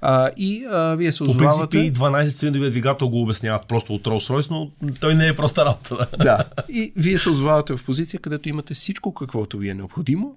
А, 0.00 0.30
и 0.36 0.66
а, 0.70 0.94
вие 0.94 1.12
се 1.12 1.22
озовавате... 1.22 1.60
По 1.60 1.70
принцип 1.70 1.96
и 1.96 1.98
12 1.98 2.36
цилиндровия 2.36 2.70
двигател 2.70 3.08
го 3.08 3.22
обясняват 3.22 3.68
просто 3.68 3.94
от 3.94 4.02
Rolls-Royce, 4.02 4.50
но 4.50 4.70
той 5.00 5.14
не 5.14 5.28
е 5.28 5.32
просто 5.32 5.64
работа. 5.64 6.06
Да. 6.18 6.44
И 6.68 6.92
вие 6.96 7.18
се 7.18 7.30
озовавате 7.30 7.76
в 7.76 7.84
позиция, 7.84 8.20
където 8.20 8.48
имате 8.48 8.74
всичко, 8.74 9.14
каквото 9.14 9.58
ви 9.58 9.68
е 9.68 9.74
необходимо, 9.74 10.36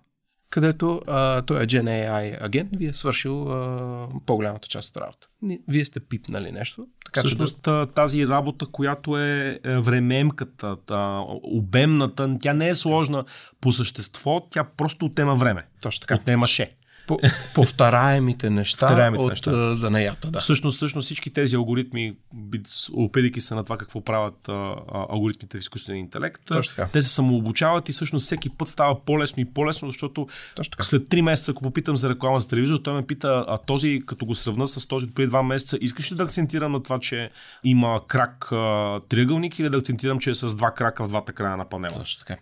където 0.50 1.02
а, 1.08 1.42
той 1.42 1.64
е 1.64 1.66
Gen 1.66 1.84
AI 1.84 2.46
агент, 2.46 2.70
ви 2.76 2.86
е 2.86 2.94
свършил 2.94 3.52
а, 3.52 4.08
по-голямата 4.26 4.68
част 4.68 4.90
от 4.90 4.98
работа. 4.98 5.28
Вие 5.68 5.86
сте 5.86 6.00
пипнали 6.00 6.52
нещо. 6.52 6.88
Така, 7.06 7.20
Всъщност 7.20 7.64
че 7.64 7.94
тази 7.96 8.28
работа, 8.28 8.66
която 8.66 9.18
е, 9.18 9.60
е 9.64 9.78
времеемката, 9.78 10.78
обемната, 11.44 12.38
тя 12.42 12.54
не 12.54 12.70
е 12.70 12.76
сложна 12.76 13.26
по 13.62 13.72
същество, 13.72 14.48
тя 14.52 14.64
просто 14.64 15.06
отнема 15.06 15.36
време. 15.36 15.66
Точно 15.82 16.02
така. 16.02 16.16
Отнемаше 16.16 16.79
повторяемите 17.56 18.50
неща 18.50 18.88
повторяемите 18.88 19.24
от 19.24 19.30
неща. 19.30 19.76
занаята. 19.76 20.32
Да. 20.32 20.40
Всъщност, 20.40 20.76
всъщност 20.76 21.06
всички 21.06 21.30
тези 21.30 21.56
алгоритми, 21.56 22.16
опирайки 22.94 23.42
се 23.42 23.56
на 23.56 23.64
това 23.64 23.78
какво 23.78 24.02
правят 24.02 24.50
а, 24.50 24.76
алгоритмите 25.10 25.58
в 25.58 25.62
изкуствения 25.62 26.00
интелект, 26.00 26.52
те 26.94 27.02
се 27.02 27.10
самообучават 27.10 27.90
и 27.90 27.92
всъщност 27.92 28.26
всеки 28.26 28.50
път 28.50 28.70
става 28.70 29.06
по-лесно 29.06 29.42
и 29.42 29.46
по-лесно, 29.46 29.92
защото 29.92 30.28
след 30.82 31.04
3 31.04 31.22
месеца, 31.22 31.52
ако 31.52 31.62
попитам 31.62 31.98
за 31.98 32.10
реклама 32.10 32.40
за 32.40 32.50
телевизор, 32.50 32.78
той 32.78 32.94
ме 32.94 33.06
пита, 33.06 33.46
а 33.48 33.58
този, 33.58 34.02
като 34.06 34.26
го 34.26 34.36
сравна 34.36 34.68
с 34.68 34.88
този 34.88 35.08
преди 35.08 35.32
2 35.32 35.42
месеца, 35.42 35.78
искаш 35.82 36.12
ли 36.12 36.16
да 36.16 36.24
акцентирам 36.24 36.72
на 36.72 36.84
това, 36.84 37.00
че 37.00 37.30
има 37.64 38.02
крак 38.08 38.52
а, 38.52 39.00
триъгълник 39.10 39.60
или 39.60 39.70
да 39.70 39.78
акцентирам, 39.78 40.20
че 40.20 40.30
е 40.30 40.36
с 40.36 40.56
два 40.56 40.72
крака 40.72 41.04
в 41.04 41.08
двата 41.08 41.34
края 41.34 41.58
на 41.58 41.70
панела? 41.70 41.98
Точно 41.98 42.26
така. 42.26 42.42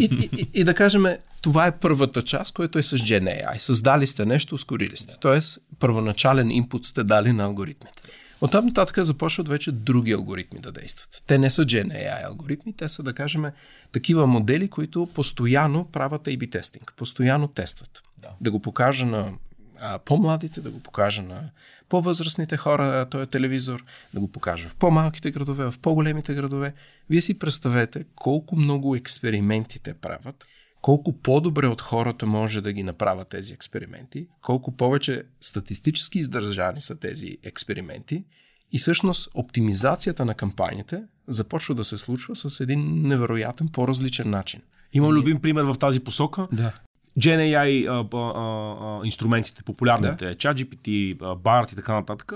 и, 0.00 0.04
и, 0.04 0.28
и, 0.40 0.48
и 0.54 0.64
да 0.64 0.74
кажем, 0.74 1.06
това 1.44 1.66
е 1.66 1.78
първата 1.78 2.22
част, 2.22 2.54
която 2.54 2.78
е 2.78 2.82
с 2.82 2.96
Gen 2.96 3.24
AI. 3.24 3.58
Създали 3.94 4.06
сте 4.06 4.26
нещо, 4.26 4.54
ускорили 4.54 4.96
сте. 4.96 5.14
Тоест, 5.20 5.58
първоначален 5.78 6.50
инпут 6.50 6.86
сте 6.86 7.04
дали 7.04 7.32
на 7.32 7.44
алгоритмите. 7.44 8.02
От 8.40 8.52
там 8.52 8.66
нататък 8.66 9.04
започват 9.04 9.48
вече 9.48 9.72
други 9.72 10.12
алгоритми 10.12 10.60
да 10.60 10.72
действат. 10.72 11.22
Те 11.26 11.38
не 11.38 11.50
са 11.50 11.64
Gen 11.64 11.86
AI 11.86 12.26
алгоритми, 12.26 12.72
те 12.72 12.88
са, 12.88 13.02
да 13.02 13.12
кажем, 13.14 13.44
такива 13.92 14.26
модели, 14.26 14.68
които 14.68 15.08
постоянно 15.14 15.84
правят 15.84 16.22
A-B 16.22 16.52
тестинг, 16.52 16.92
постоянно 16.96 17.48
тестват. 17.48 18.02
Да, 18.18 18.28
да 18.40 18.50
го 18.50 18.60
покажа 18.60 19.06
на 19.06 19.32
а, 19.80 19.98
по-младите, 19.98 20.60
да 20.60 20.70
го 20.70 20.80
покажа 20.80 21.22
на 21.22 21.50
по-възрастните 21.88 22.56
хора, 22.56 23.06
този 23.10 23.26
телевизор, 23.26 23.84
да 24.14 24.20
го 24.20 24.28
покажа 24.28 24.68
в 24.68 24.76
по-малките 24.76 25.30
градове, 25.30 25.70
в 25.70 25.78
по-големите 25.78 26.34
градове. 26.34 26.74
Вие 27.10 27.22
си 27.22 27.38
представете 27.38 28.04
колко 28.14 28.56
много 28.56 28.96
експерименти 28.96 29.78
те 29.78 29.94
правят 29.94 30.46
колко 30.84 31.12
по-добре 31.12 31.66
от 31.66 31.80
хората 31.80 32.26
може 32.26 32.60
да 32.60 32.72
ги 32.72 32.82
направят 32.82 33.28
тези 33.28 33.52
експерименти, 33.52 34.26
колко 34.42 34.76
повече 34.76 35.22
статистически 35.40 36.18
издържани 36.18 36.80
са 36.80 36.96
тези 36.96 37.38
експерименти 37.44 38.24
и 38.72 38.78
всъщност 38.78 39.28
оптимизацията 39.34 40.24
на 40.24 40.34
кампаниите 40.34 41.02
започва 41.28 41.74
да 41.74 41.84
се 41.84 41.96
случва 41.96 42.36
с 42.36 42.60
един 42.60 43.08
невероятен 43.08 43.68
по-различен 43.68 44.30
начин. 44.30 44.60
Имам 44.92 45.10
любим 45.10 45.40
пример 45.40 45.62
в 45.62 45.74
тази 45.74 46.00
посока. 46.00 46.48
Да. 46.52 46.74
Gen 47.18 47.38
AI 47.38 47.88
а, 47.88 48.16
а, 48.16 49.00
а, 49.00 49.06
инструментите, 49.06 49.62
популярните, 49.62 50.26
да. 50.26 50.34
ChatGPT, 50.34 51.16
BART 51.18 51.72
и 51.72 51.76
така 51.76 51.94
нататък, 51.94 52.32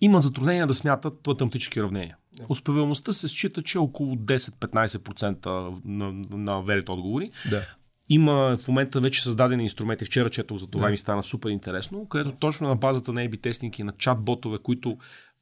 имат 0.00 0.22
затруднения 0.22 0.66
да 0.66 0.74
смятат 0.74 1.26
математически 1.26 1.82
равнения. 1.82 2.16
Да. 2.36 2.46
Успеваемостта 2.48 3.12
се 3.12 3.28
счита, 3.28 3.62
че 3.62 3.78
е 3.78 3.80
около 3.80 4.16
10-15% 4.16 5.46
на, 5.84 6.12
на 6.30 6.62
верите 6.62 6.92
отговори. 6.92 7.30
Да. 7.50 7.62
Има 8.08 8.56
в 8.56 8.68
момента 8.68 9.00
вече 9.00 9.22
създадени 9.22 9.62
инструменти. 9.62 10.04
Вчера 10.04 10.30
четох 10.30 10.58
за 10.58 10.66
това 10.66 10.84
да. 10.84 10.90
ми 10.90 10.98
стана 10.98 11.22
супер 11.22 11.50
интересно, 11.50 12.08
където 12.08 12.36
точно 12.36 12.68
на 12.68 12.76
базата 12.76 13.12
на 13.12 13.20
A-B 13.20 13.40
тестинг 13.40 13.78
и 13.78 13.82
на 13.82 13.92
чат-ботове, 13.92 14.62
които 14.62 14.98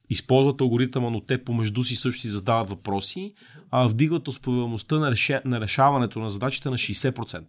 използват 0.09 0.61
алгоритъма, 0.61 1.09
но 1.09 1.21
те 1.21 1.43
помежду 1.43 1.83
си 1.83 1.95
също 1.95 2.21
си 2.21 2.29
задават 2.29 2.69
въпроси, 2.69 3.33
а 3.71 3.87
вдигат 3.87 4.27
успеваемостта 4.27 4.95
на, 4.95 5.11
реше, 5.11 5.41
на 5.45 5.61
решаването 5.61 6.19
на 6.19 6.29
задачите 6.29 6.69
на 6.69 6.75
60%. 6.75 7.41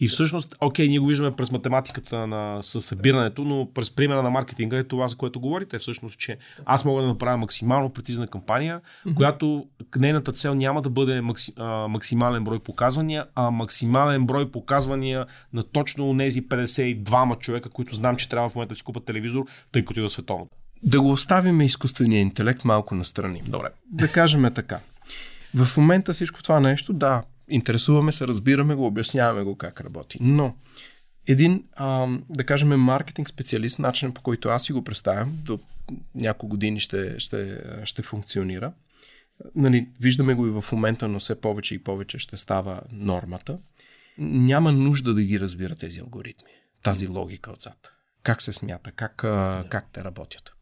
И 0.00 0.08
всъщност, 0.08 0.56
окей, 0.60 0.88
ние 0.88 0.98
го 0.98 1.06
виждаме 1.06 1.36
през 1.36 1.52
математиката 1.52 2.26
на 2.26 2.62
събирането, 2.62 3.42
но 3.42 3.68
през 3.74 3.90
примера 3.90 4.22
на 4.22 4.30
маркетинга 4.30 4.78
е 4.78 4.84
това, 4.84 5.08
за 5.08 5.16
което 5.16 5.40
говорите, 5.40 5.78
всъщност, 5.78 6.18
че 6.18 6.38
аз 6.64 6.84
мога 6.84 7.02
да 7.02 7.08
направя 7.08 7.36
максимално 7.36 7.92
прецизна 7.92 8.26
кампания, 8.26 8.80
mm-hmm. 8.80 9.14
която 9.14 9.66
нейната 9.96 10.32
цел 10.32 10.54
няма 10.54 10.82
да 10.82 10.90
бъде 10.90 11.20
макси, 11.20 11.52
а, 11.56 11.88
максимален 11.88 12.44
брой 12.44 12.58
показвания, 12.58 13.26
а 13.34 13.50
максимален 13.50 14.26
брой 14.26 14.50
показвания 14.50 15.26
на 15.52 15.62
точно 15.62 16.18
тези 16.18 16.48
52 16.48 17.38
човека, 17.38 17.70
които 17.70 17.94
знам, 17.94 18.16
че 18.16 18.28
трябва 18.28 18.48
в 18.48 18.54
момента 18.54 18.74
да 18.74 18.78
си 18.78 18.84
купат 18.84 19.04
телевизор, 19.04 19.44
тъй 19.72 19.84
като 19.84 20.00
и 20.00 20.02
да 20.02 20.10
световната. 20.10 20.56
Да 20.82 21.00
го 21.00 21.10
оставим 21.10 21.60
изкуствения 21.60 22.20
интелект 22.20 22.64
малко 22.64 22.94
настрани. 22.94 23.42
Добре. 23.46 23.68
Да 23.92 24.08
кажем 24.08 24.54
така. 24.54 24.80
В 25.54 25.76
момента 25.76 26.12
всичко 26.12 26.42
това 26.42 26.60
нещо, 26.60 26.92
да, 26.92 27.22
интересуваме 27.48 28.12
се, 28.12 28.26
разбираме 28.26 28.74
го, 28.74 28.86
обясняваме 28.86 29.42
го 29.42 29.56
как 29.56 29.80
работи. 29.80 30.18
Но 30.20 30.54
един, 31.26 31.64
а, 31.76 32.08
да 32.30 32.44
кажем, 32.44 32.68
маркетинг 32.68 33.28
специалист, 33.28 33.78
начинът 33.78 34.14
по 34.14 34.22
който 34.22 34.48
аз 34.48 34.64
си 34.64 34.72
го 34.72 34.84
представям, 34.84 35.38
до 35.44 35.58
няколко 36.14 36.48
години 36.48 36.80
ще, 36.80 37.18
ще, 37.18 37.60
ще 37.84 38.02
функционира. 38.02 38.72
Нали, 39.54 39.88
виждаме 40.00 40.34
го 40.34 40.46
и 40.46 40.50
в 40.50 40.64
момента, 40.72 41.08
но 41.08 41.18
все 41.18 41.40
повече 41.40 41.74
и 41.74 41.84
повече 41.84 42.18
ще 42.18 42.36
става 42.36 42.80
нормата. 42.92 43.58
Няма 44.18 44.72
нужда 44.72 45.14
да 45.14 45.22
ги 45.22 45.40
разбира 45.40 45.74
тези 45.74 46.00
алгоритми, 46.00 46.50
тази 46.82 47.08
логика 47.08 47.52
отзад. 47.52 47.92
Как 48.22 48.42
се 48.42 48.52
смята, 48.52 48.92
как, 48.92 49.16
как 49.70 49.84
те 49.92 50.04
работят. 50.04 50.52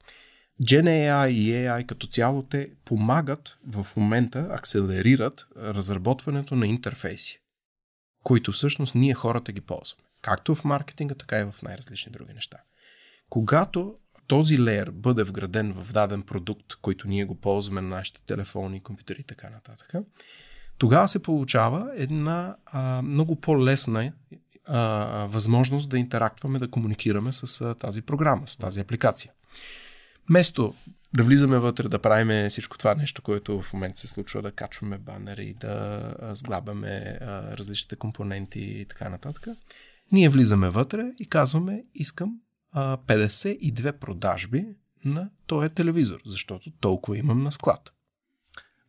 Gen 0.64 0.86
AI 0.86 1.28
и 1.30 1.52
AI 1.52 1.86
като 1.86 2.06
цяло 2.06 2.42
те 2.42 2.70
помагат 2.84 3.58
в 3.68 3.86
момента, 3.96 4.48
акселерират 4.50 5.46
разработването 5.56 6.54
на 6.56 6.66
интерфейси, 6.66 7.40
които 8.24 8.52
всъщност 8.52 8.94
ние 8.94 9.14
хората 9.14 9.52
ги 9.52 9.60
ползваме. 9.60 10.02
Както 10.22 10.54
в 10.54 10.64
маркетинга, 10.64 11.14
така 11.14 11.40
и 11.40 11.44
в 11.44 11.62
най-различни 11.62 12.12
други 12.12 12.32
неща. 12.32 12.58
Когато 13.30 13.94
този 14.26 14.58
леер 14.58 14.90
бъде 14.90 15.22
вграден 15.22 15.72
в 15.72 15.92
даден 15.92 16.22
продукт, 16.22 16.74
който 16.82 17.08
ние 17.08 17.24
го 17.24 17.40
ползваме 17.40 17.80
на 17.80 17.88
нашите 17.88 18.20
телефони, 18.26 18.82
компютъри 18.82 19.20
и 19.20 19.24
така 19.24 19.50
нататък, 19.50 19.92
тогава 20.78 21.08
се 21.08 21.22
получава 21.22 21.92
една 21.96 22.56
а, 22.66 23.02
много 23.02 23.40
по-лесна 23.40 24.12
а, 24.64 25.26
възможност 25.30 25.90
да 25.90 25.98
интерактваме, 25.98 26.58
да 26.58 26.70
комуникираме 26.70 27.32
с 27.32 27.60
а, 27.60 27.74
тази 27.74 28.02
програма, 28.02 28.48
с 28.48 28.56
тази 28.56 28.80
апликация. 28.80 29.32
Место 30.30 30.74
да 31.16 31.24
влизаме 31.24 31.58
вътре, 31.58 31.88
да 31.88 31.98
правим 31.98 32.48
всичко 32.48 32.78
това 32.78 32.94
нещо, 32.94 33.22
което 33.22 33.62
в 33.62 33.72
момента 33.72 34.00
се 34.00 34.08
случва, 34.08 34.42
да 34.42 34.52
качваме 34.52 34.98
банери, 34.98 35.54
да 35.60 36.14
сглабаме 36.34 37.18
различните 37.52 37.96
компоненти 37.96 38.60
и 38.60 38.86
така 38.88 39.08
нататък. 39.08 39.48
Ние 40.12 40.28
влизаме 40.28 40.70
вътре 40.70 41.12
и 41.18 41.28
казваме, 41.28 41.84
искам 41.94 42.34
52 42.76 43.92
продажби 43.92 44.66
на 45.04 45.30
този 45.46 45.68
телевизор, 45.68 46.20
защото 46.26 46.70
толкова 46.80 47.18
имам 47.18 47.42
на 47.42 47.52
склад. 47.52 47.92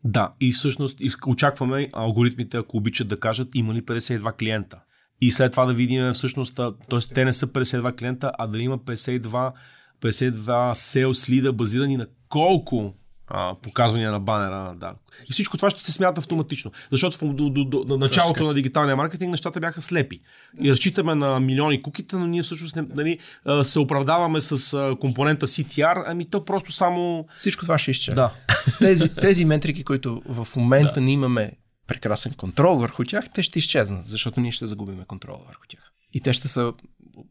Да, 0.04 0.34
и 0.40 0.52
всъщност 0.52 1.00
очакваме 1.28 1.90
алгоритмите, 1.94 2.58
ако 2.58 2.78
обичат 2.78 3.08
да 3.08 3.20
кажат, 3.20 3.56
има 3.56 3.74
ли 3.74 3.82
52 3.82 4.38
клиента. 4.38 4.84
И 5.22 5.32
след 5.32 5.52
това 5.52 5.66
да 5.66 5.74
видим 5.74 6.14
всъщност, 6.14 6.56
т.е. 6.56 7.14
те 7.14 7.26
не 7.26 7.34
са 7.34 7.48
52 7.48 8.00
клиента, 8.00 8.32
а 8.38 8.48
дали 8.48 8.64
има 8.64 8.80
52, 8.80 9.52
52 10.02 10.32
sales 10.74 11.30
лида, 11.30 11.54
базирани 11.54 11.98
на 11.98 12.08
колко 12.30 12.94
а, 13.28 13.56
показвания 13.62 14.12
на 14.12 14.20
банера. 14.20 14.76
Да. 14.76 14.94
И 15.30 15.34
всичко 15.34 15.58
това 15.58 15.70
ще 15.70 15.84
се 15.84 15.92
смята 15.92 16.20
автоматично. 16.20 16.72
Защото 16.92 17.34
до, 17.34 17.50
до, 17.50 17.66
до, 17.66 17.84
до 17.84 17.98
началото 17.98 18.44
на 18.44 18.54
дигиталния 18.54 18.96
маркетинг 18.96 19.32
нещата 19.32 19.60
бяха 19.60 19.82
слепи. 19.82 20.20
И 20.62 20.72
разчитаме 20.72 21.16
на 21.16 21.40
милиони 21.40 21.82
куките, 21.82 22.16
но 22.16 22.28
ние 22.28 22.44
всъщност 22.44 22.76
не, 22.76 22.82
нали, 22.82 23.20
се 23.64 23.80
оправдаваме 23.80 24.42
с 24.42 24.96
компонента 25.00 25.48
CTR, 25.48 26.04
ами 26.08 26.26
то 26.26 26.46
просто 26.46 26.72
само... 26.72 27.28
Всичко 27.38 27.62
това 27.62 27.78
ще 27.78 27.92
изчезне. 27.92 28.16
Да. 28.16 28.32
Тези, 28.80 29.10
тези 29.10 29.46
метрики, 29.46 29.84
които 29.84 30.22
в 30.26 30.48
момента 30.56 30.94
да. 30.94 31.02
ние 31.02 31.14
имаме 31.14 31.52
прекрасен 31.88 32.34
контрол 32.34 32.78
върху 32.78 33.04
тях, 33.04 33.26
те 33.34 33.44
ще 33.44 33.60
изчезнат, 33.60 34.08
защото 34.08 34.40
ние 34.40 34.52
ще 34.52 34.68
загубим 34.68 35.04
контрол 35.08 35.38
върху 35.48 35.68
тях. 35.68 35.92
И 36.14 36.22
те 36.22 36.34
ще 36.34 36.48
са, 36.48 36.74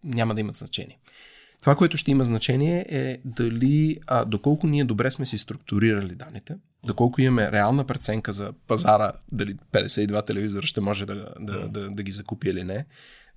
няма 0.05 0.35
да 0.35 0.41
имат 0.41 0.57
значение. 0.57 0.99
Това, 1.67 1.77
което 1.77 1.97
ще 1.97 2.11
има 2.11 2.25
значение 2.25 2.87
е 2.89 3.19
дали, 3.25 3.99
а, 4.07 4.25
доколко 4.25 4.67
ние 4.67 4.85
добре 4.85 5.11
сме 5.11 5.27
си 5.27 5.39
структурирали 5.39 6.15
данните, 6.15 6.57
доколко 6.85 7.21
имаме 7.21 7.53
реална 7.53 7.85
преценка 7.85 8.33
за 8.33 8.53
пазара, 8.67 9.13
дали 9.33 9.57
52 9.73 10.27
телевизора 10.27 10.67
ще 10.67 10.81
може 10.81 11.07
да, 11.07 11.29
да, 11.41 11.69
да, 11.69 11.91
да 11.91 12.03
ги 12.03 12.13
закупи 12.13 12.49
или 12.49 12.65
не, 12.65 12.87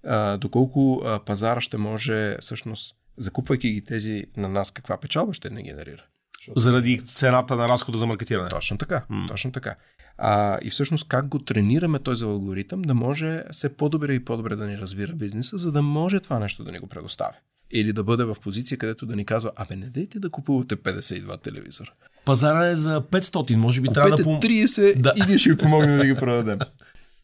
а, 0.04 0.38
доколко 0.38 1.02
а, 1.06 1.20
пазара 1.20 1.62
ще 1.62 1.78
може, 1.78 2.38
всъщност, 2.40 2.96
закупвайки 3.18 3.72
ги 3.72 3.84
тези 3.84 4.26
на 4.38 4.50
нас, 4.50 4.72
каква 4.72 4.98
печалба 4.98 5.34
ще 5.34 5.50
не 5.50 5.64
генерира. 5.64 6.04
Защото... 6.40 6.60
Заради 6.60 7.02
цената 7.06 7.56
на 7.56 7.70
разхода 7.70 7.98
за 7.98 8.08
маркетиране. 8.08 8.50
Точно 8.50 8.78
така. 8.78 9.06
Mm. 9.12 9.28
Точно 9.28 9.52
така. 9.52 9.76
А, 10.18 10.60
и 10.62 10.70
всъщност 10.70 11.08
как 11.08 11.28
го 11.28 11.40
тренираме 11.40 12.00
този 12.00 12.24
алгоритъм 12.24 12.82
да 12.82 12.94
може 12.94 13.44
все 13.52 13.76
по-добре 13.78 14.14
и 14.14 14.26
по-добре 14.26 14.56
да 14.56 14.68
ни 14.68 14.78
разбира 14.78 15.14
бизнеса, 15.14 15.58
за 15.58 15.72
да 15.72 15.82
може 15.82 16.20
това 16.20 16.40
нещо 16.40 16.64
да 16.64 16.72
ни 16.72 16.80
го 16.80 16.88
предоставя. 16.88 17.34
Или 17.72 17.94
да 17.94 18.04
бъде 18.04 18.24
в 18.24 18.38
позиция, 18.42 18.78
където 18.78 19.06
да 19.06 19.16
ни 19.16 19.26
казва, 19.26 19.52
абе 19.56 19.76
не 19.76 19.86
дейте 19.86 20.20
да 20.20 20.30
купувате 20.30 20.78
52 20.78 21.42
телевизора. 21.42 21.92
Пазара 22.26 22.68
е 22.68 22.76
за 22.76 23.02
500, 23.02 23.56
може 23.56 23.82
би 23.82 23.88
Купете 23.88 24.02
трябва 24.02 24.18
да... 24.18 24.24
Пом... 24.24 24.42
30 24.42 25.02
да. 25.02 25.14
и 25.16 25.22
ние 25.28 25.38
ще 25.38 25.50
ви 25.50 25.58
помогнем 25.58 25.98
да 25.98 26.06
ги 26.06 26.16
продадем. 26.16 26.60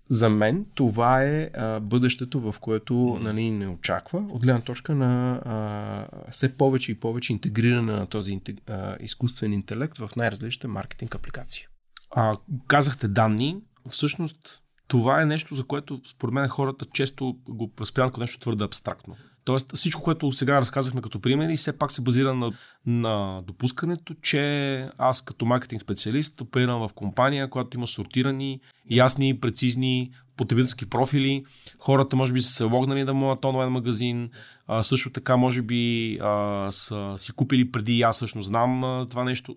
За 0.09 0.29
мен 0.29 0.65
това 0.75 1.23
е 1.23 1.49
а, 1.53 1.79
бъдещето, 1.79 2.51
в 2.51 2.59
което 2.59 3.17
нали, 3.21 3.51
не 3.51 3.67
очаква, 3.67 4.25
от 4.29 4.41
гледна 4.41 4.61
точка 4.61 4.95
на 4.95 5.41
а, 5.45 6.31
все 6.31 6.57
повече 6.57 6.91
и 6.91 6.99
повече 6.99 7.33
интегриране 7.33 7.91
на 7.91 8.05
този 8.05 8.41
а, 8.69 8.95
изкуствен 8.99 9.53
интелект 9.53 9.97
в 9.97 10.09
най-различните 10.15 10.67
маркетинг 10.67 11.15
апликации. 11.15 11.65
А, 12.11 12.37
казахте 12.67 13.07
данни. 13.07 13.57
Всъщност 13.89 14.61
това 14.87 15.21
е 15.21 15.25
нещо, 15.25 15.55
за 15.55 15.63
което 15.63 16.01
според 16.07 16.33
мен 16.33 16.49
хората 16.49 16.85
често 16.93 17.37
го 17.49 17.71
възприемат 17.79 18.13
като 18.13 18.21
нещо 18.21 18.39
твърде 18.39 18.63
абстрактно. 18.63 19.15
Тоест 19.45 19.75
всичко, 19.75 20.03
което 20.03 20.31
сега 20.31 20.61
разказахме 20.61 21.01
като 21.01 21.19
примери, 21.19 21.57
все 21.57 21.77
пак 21.77 21.91
се 21.91 22.01
базира 22.01 22.33
на, 22.33 22.51
на 22.85 23.41
допускането, 23.47 24.13
че 24.21 24.89
аз 24.97 25.21
като 25.21 25.45
маркетинг 25.45 25.81
специалист 25.81 26.41
оперирам 26.41 26.87
в 26.87 26.93
компания, 26.93 27.49
която 27.49 27.77
има 27.77 27.87
сортирани, 27.87 28.59
ясни, 28.89 29.39
прецизни 29.39 30.11
потребителски 30.37 30.85
профили. 30.85 31.45
Хората 31.79 32.15
може 32.15 32.33
би 32.33 32.41
са 32.41 32.51
се 32.51 32.63
логнали 32.63 33.03
на 33.03 33.13
моят 33.13 33.45
онлайн 33.45 33.71
магазин, 33.71 34.29
а, 34.67 34.83
също 34.83 35.09
така 35.09 35.37
може 35.37 35.61
би 35.61 36.17
а, 36.21 36.67
са 36.71 37.13
си 37.17 37.31
купили 37.31 37.71
преди 37.71 38.01
аз 38.01 38.15
всъщност 38.15 38.47
знам 38.47 38.83
а, 38.83 39.05
това 39.09 39.23
нещо 39.23 39.55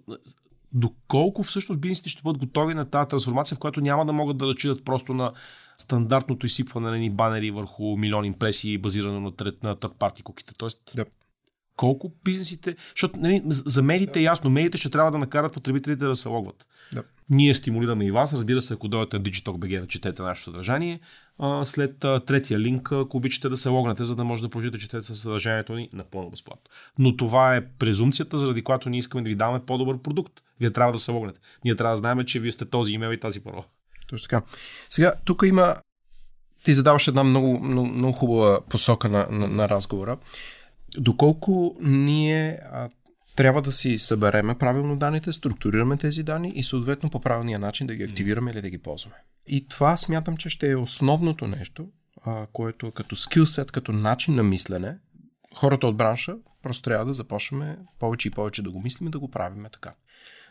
доколко 0.72 1.42
всъщност 1.42 1.80
бизнесите 1.80 2.10
ще 2.10 2.22
бъдат 2.22 2.40
готови 2.40 2.74
на 2.74 2.84
тази 2.84 3.08
трансформация, 3.08 3.56
в 3.56 3.58
която 3.58 3.80
няма 3.80 4.06
да 4.06 4.12
могат 4.12 4.36
да 4.36 4.46
разчитат 4.46 4.84
просто 4.84 5.14
на 5.14 5.32
стандартното 5.88 6.46
изсипване 6.46 6.90
на 6.90 6.98
ни 6.98 7.10
банери 7.10 7.50
върху 7.50 7.96
милион 7.96 8.24
импресии, 8.24 8.78
базирано 8.78 9.20
на, 9.20 9.32
трет, 9.32 9.62
на 9.62 9.76
third 9.76 9.94
party 9.94 10.22
куките. 10.22 10.52
Тоест, 10.56 10.92
да. 10.96 11.04
колко 11.76 12.12
бизнесите... 12.24 12.76
Защото 12.90 13.20
нали, 13.20 13.42
за 13.44 13.82
медиите 13.82 14.12
да. 14.12 14.20
е 14.20 14.22
ясно, 14.22 14.50
медиите 14.50 14.78
ще 14.78 14.90
трябва 14.90 15.10
да 15.10 15.18
накарат 15.18 15.52
потребителите 15.52 16.04
да 16.04 16.16
се 16.16 16.28
логват. 16.28 16.68
Да. 16.92 17.02
Ние 17.30 17.54
стимулираме 17.54 18.04
и 18.04 18.10
вас, 18.10 18.32
разбира 18.32 18.62
се, 18.62 18.74
ако 18.74 18.88
дойдете 18.88 19.18
на 19.18 19.24
Digitalk.bg 19.24 19.80
да 19.80 19.86
четете 19.86 20.22
нашето 20.22 20.44
съдържание, 20.44 21.00
а, 21.38 21.64
след 21.64 22.04
а, 22.04 22.20
третия 22.20 22.60
линк, 22.60 22.92
ако 22.92 23.16
обичате 23.16 23.48
да 23.48 23.56
се 23.56 23.68
логнете, 23.68 24.04
за 24.04 24.16
да 24.16 24.24
може 24.24 24.42
да 24.42 24.48
продължите 24.48 24.76
да 24.76 24.78
четете 24.78 25.14
съдържанието 25.14 25.74
ни 25.74 25.88
напълно 25.92 26.30
безплатно. 26.30 26.70
Но 26.98 27.16
това 27.16 27.56
е 27.56 27.66
презумцията, 27.66 28.38
заради 28.38 28.64
която 28.64 28.90
ние 28.90 28.98
искаме 28.98 29.22
да 29.22 29.30
ви 29.30 29.36
даваме 29.36 29.64
по-добър 29.66 29.98
продукт. 29.98 30.32
Вие 30.60 30.72
трябва 30.72 30.92
да 30.92 30.98
се 30.98 31.10
логнете. 31.10 31.40
Ние 31.64 31.76
трябва 31.76 31.92
да 31.92 31.96
знаем, 31.96 32.24
че 32.24 32.40
вие 32.40 32.52
сте 32.52 32.64
този 32.64 32.92
имейл 32.92 33.12
и 33.12 33.20
тази 33.20 33.40
парола. 33.40 33.64
Точно 34.08 34.28
така. 34.28 34.42
Сега, 34.90 35.14
тук 35.24 35.42
има. 35.46 35.76
Ти 36.64 36.72
задаваш 36.72 37.08
една 37.08 37.24
много, 37.24 37.60
много, 37.60 37.88
много 37.88 38.12
хубава 38.12 38.60
посока 38.70 39.08
на, 39.08 39.26
на, 39.30 39.48
на 39.48 39.68
разговора. 39.68 40.18
Доколко 40.98 41.76
ние 41.80 42.58
а, 42.72 42.88
трябва 43.36 43.62
да 43.62 43.72
си 43.72 43.98
събереме 43.98 44.58
правилно 44.58 44.96
данните, 44.96 45.32
структурираме 45.32 45.96
тези 45.96 46.22
данни 46.22 46.52
и 46.54 46.62
съответно 46.62 47.10
по 47.10 47.20
правилния 47.20 47.58
начин 47.58 47.86
да 47.86 47.94
ги 47.94 48.02
активираме 48.02 48.50
или 48.50 48.62
да 48.62 48.70
ги 48.70 48.78
ползваме. 48.78 49.16
И 49.46 49.68
това 49.68 49.96
смятам, 49.96 50.36
че 50.36 50.48
ще 50.48 50.70
е 50.70 50.76
основното 50.76 51.46
нещо, 51.46 51.88
а, 52.24 52.46
което 52.52 52.90
като 52.90 53.16
скилсет, 53.16 53.72
като 53.72 53.92
начин 53.92 54.34
на 54.34 54.42
мислене, 54.42 54.98
хората 55.54 55.86
от 55.86 55.96
бранша 55.96 56.36
просто 56.62 56.82
трябва 56.82 57.04
да 57.04 57.12
започнем 57.12 57.76
повече 57.98 58.28
и 58.28 58.30
повече 58.30 58.62
да 58.62 58.70
го 58.70 58.80
мислим 58.80 59.08
и 59.08 59.10
да 59.10 59.18
го 59.18 59.30
правим 59.30 59.66
така. 59.72 59.94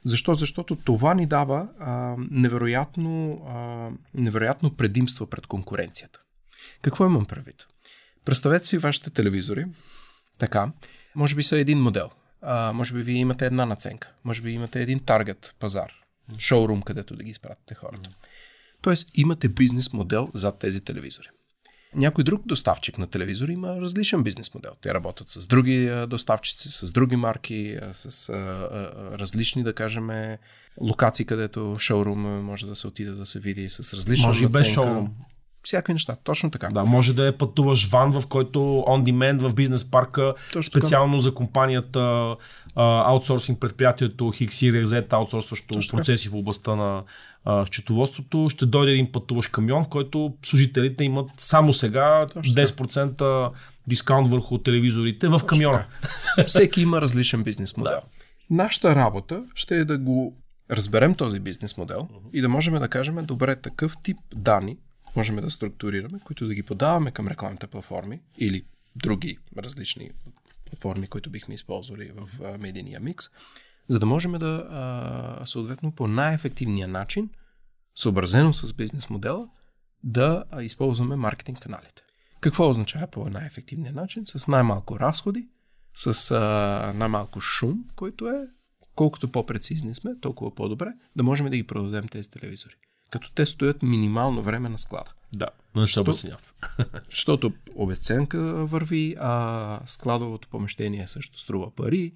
Защо? 0.08 0.36
Защото 0.36 0.76
това 0.76 1.14
ни 1.14 1.26
дава 1.26 1.70
а, 1.80 2.16
невероятно, 2.32 3.42
а, 3.48 3.90
невероятно 4.14 4.76
предимство 4.76 5.28
пред 5.28 5.48
конкуренцията. 5.48 6.20
Какво 6.82 7.06
имам 7.06 7.26
правит? 7.26 7.68
Представете 8.26 8.68
си 8.68 8.78
вашите 8.78 9.10
телевизори. 9.10 9.66
Така. 10.38 10.72
Може 11.16 11.36
би 11.36 11.44
са 11.44 11.58
един 11.58 11.80
модел. 11.82 12.10
А, 12.42 12.74
може 12.74 12.94
би 12.94 13.02
вие 13.04 13.16
имате 13.16 13.46
една 13.46 13.66
наценка. 13.66 14.14
Може 14.24 14.42
би 14.42 14.52
имате 14.52 14.82
един 14.82 15.00
таргет 15.00 15.56
пазар. 15.60 15.94
Шоурум, 16.38 16.82
където 16.82 17.16
да 17.16 17.24
ги 17.24 17.32
изпратите 17.32 17.76
хората. 17.76 18.10
Тоест 18.82 19.10
имате 19.14 19.50
бизнес 19.50 19.94
модел 19.94 20.30
зад 20.34 20.60
тези 20.60 20.82
телевизори. 20.82 21.28
Някой 21.96 22.24
друг 22.24 22.42
доставчик 22.46 22.98
на 22.98 23.08
телевизори 23.08 23.52
има 23.54 23.82
различен 23.82 24.24
бизнес 24.24 24.54
модел. 24.54 24.72
Те 24.82 24.94
работят 24.94 25.30
с 25.30 25.48
други 25.48 25.92
доставчици, 26.08 26.72
с 26.72 26.92
други 26.92 27.16
марки, 27.16 27.78
с 27.94 28.30
различни, 29.20 29.64
да 29.64 29.74
кажем, 29.74 30.38
локации, 30.82 31.26
където 31.26 31.76
шоурум 31.80 32.44
може 32.46 32.66
да 32.66 32.76
се 32.76 32.88
отиде 32.88 33.12
да 33.12 33.26
се 33.26 33.40
види 33.40 33.70
с 33.70 33.94
различни. 33.94 34.28
Може 34.28 34.46
и 34.46 34.48
без 34.48 34.74
шоурум 34.74 35.16
всякакви 35.64 35.94
неща. 35.94 36.16
Точно 36.24 36.52
така. 36.52 36.68
Да, 36.68 36.84
може 36.86 37.14
да 37.14 37.28
е 37.28 37.32
пътуваш 37.32 37.90
ван, 37.90 38.12
в 38.12 38.28
който 38.28 38.60
on 38.88 39.12
demand 39.12 39.50
в 39.50 39.56
бизнес 39.56 39.92
парка, 39.92 40.34
Точно 40.54 40.64
специално 40.64 41.14
така. 41.14 41.22
за 41.22 41.34
компанията, 41.34 42.36
аутсорсинг 42.76 43.60
предприятието 43.60 44.24
XYZ, 44.24 45.14
аутсорсващо 45.14 45.74
Точно 45.74 45.98
процеси 45.98 46.28
така. 46.28 46.36
в 46.36 46.40
областта 46.40 46.76
на 46.76 47.04
а, 47.46 47.66
счетоводството. 47.66 48.50
Ще 48.50 48.66
дойде 48.66 48.92
един 48.92 49.12
пътуваш 49.12 49.48
камион, 49.48 49.84
в 49.84 49.88
който 49.88 50.34
служителите 50.46 51.04
имат 51.04 51.30
само 51.38 51.74
сега 51.74 52.26
Точно 52.34 52.54
10% 52.54 53.52
дискаунт 53.88 54.28
върху 54.28 54.58
телевизорите 54.58 55.28
в 55.28 55.32
Точно 55.32 55.48
камиона. 55.48 55.86
Така. 56.36 56.48
Всеки 56.48 56.82
има 56.82 57.02
различен 57.02 57.44
бизнес 57.44 57.78
модел. 57.78 57.92
Да. 57.92 58.02
Нашата 58.50 58.96
работа 58.96 59.44
ще 59.56 59.76
е 59.76 59.86
да 59.86 59.98
го 59.98 60.38
разберем 60.72 61.16
този 61.16 61.40
бизнес 61.40 61.78
модел 61.78 62.00
uh-huh. 62.00 62.32
и 62.34 62.42
да 62.42 62.50
можем 62.50 62.74
да 62.74 62.88
кажем, 62.88 63.26
добре, 63.26 63.56
такъв 63.56 63.94
тип 64.04 64.18
данни 64.36 64.78
можем 65.18 65.36
да 65.36 65.50
структурираме, 65.50 66.20
които 66.20 66.48
да 66.48 66.56
ги 66.56 66.64
подаваме 66.64 67.12
към 67.12 67.28
рекламните 67.28 67.68
платформи 67.68 68.22
или 68.38 68.66
други 68.96 69.38
различни 69.58 70.12
платформи, 70.66 71.08
които 71.08 71.30
бихме 71.30 71.56
използвали 71.56 72.12
в 72.16 72.58
медийния 72.60 73.00
микс, 73.00 73.26
за 73.88 74.00
да 74.00 74.06
можем 74.06 74.32
да 74.32 75.42
съответно 75.46 75.92
по 75.92 76.08
най-ефективния 76.08 76.88
начин, 76.88 77.30
съобразено 77.96 78.54
с 78.54 78.74
бизнес 78.74 79.10
модела, 79.10 79.50
да 80.04 80.44
използваме 80.62 81.16
маркетинг 81.16 81.60
каналите. 81.60 82.04
Какво 82.40 82.70
означава 82.70 83.08
по 83.08 83.30
най-ефективния 83.30 83.94
начин? 83.94 84.24
С 84.26 84.48
най-малко 84.48 85.00
разходи, 85.00 85.48
с 85.96 86.32
а, 86.32 86.94
най-малко 86.96 87.42
шум, 87.42 87.86
който 87.96 88.28
е 88.28 88.48
колкото 88.96 89.32
по-прецизни 89.32 89.96
сме, 89.96 90.12
толкова 90.22 90.56
по-добре, 90.56 90.94
да 91.16 91.24
можем 91.24 91.50
да 91.50 91.58
ги 91.58 91.68
продадем 91.68 92.08
тези 92.08 92.30
телевизори 92.30 92.76
като 93.12 93.32
те 93.32 93.46
стоят 93.46 93.84
минимално 93.84 94.42
време 94.42 94.70
на 94.70 94.78
склада. 94.78 95.12
Да, 95.36 95.48
но 95.76 95.82
не 95.82 95.88
се 95.88 96.00
обесценяват. 96.00 96.56
Защото 97.10 97.54
обеценка 97.76 98.66
върви, 98.66 99.16
а 99.20 99.80
складовото 99.86 100.48
помещение 100.48 101.08
също 101.08 101.40
струва 101.40 101.72
пари. 101.76 102.14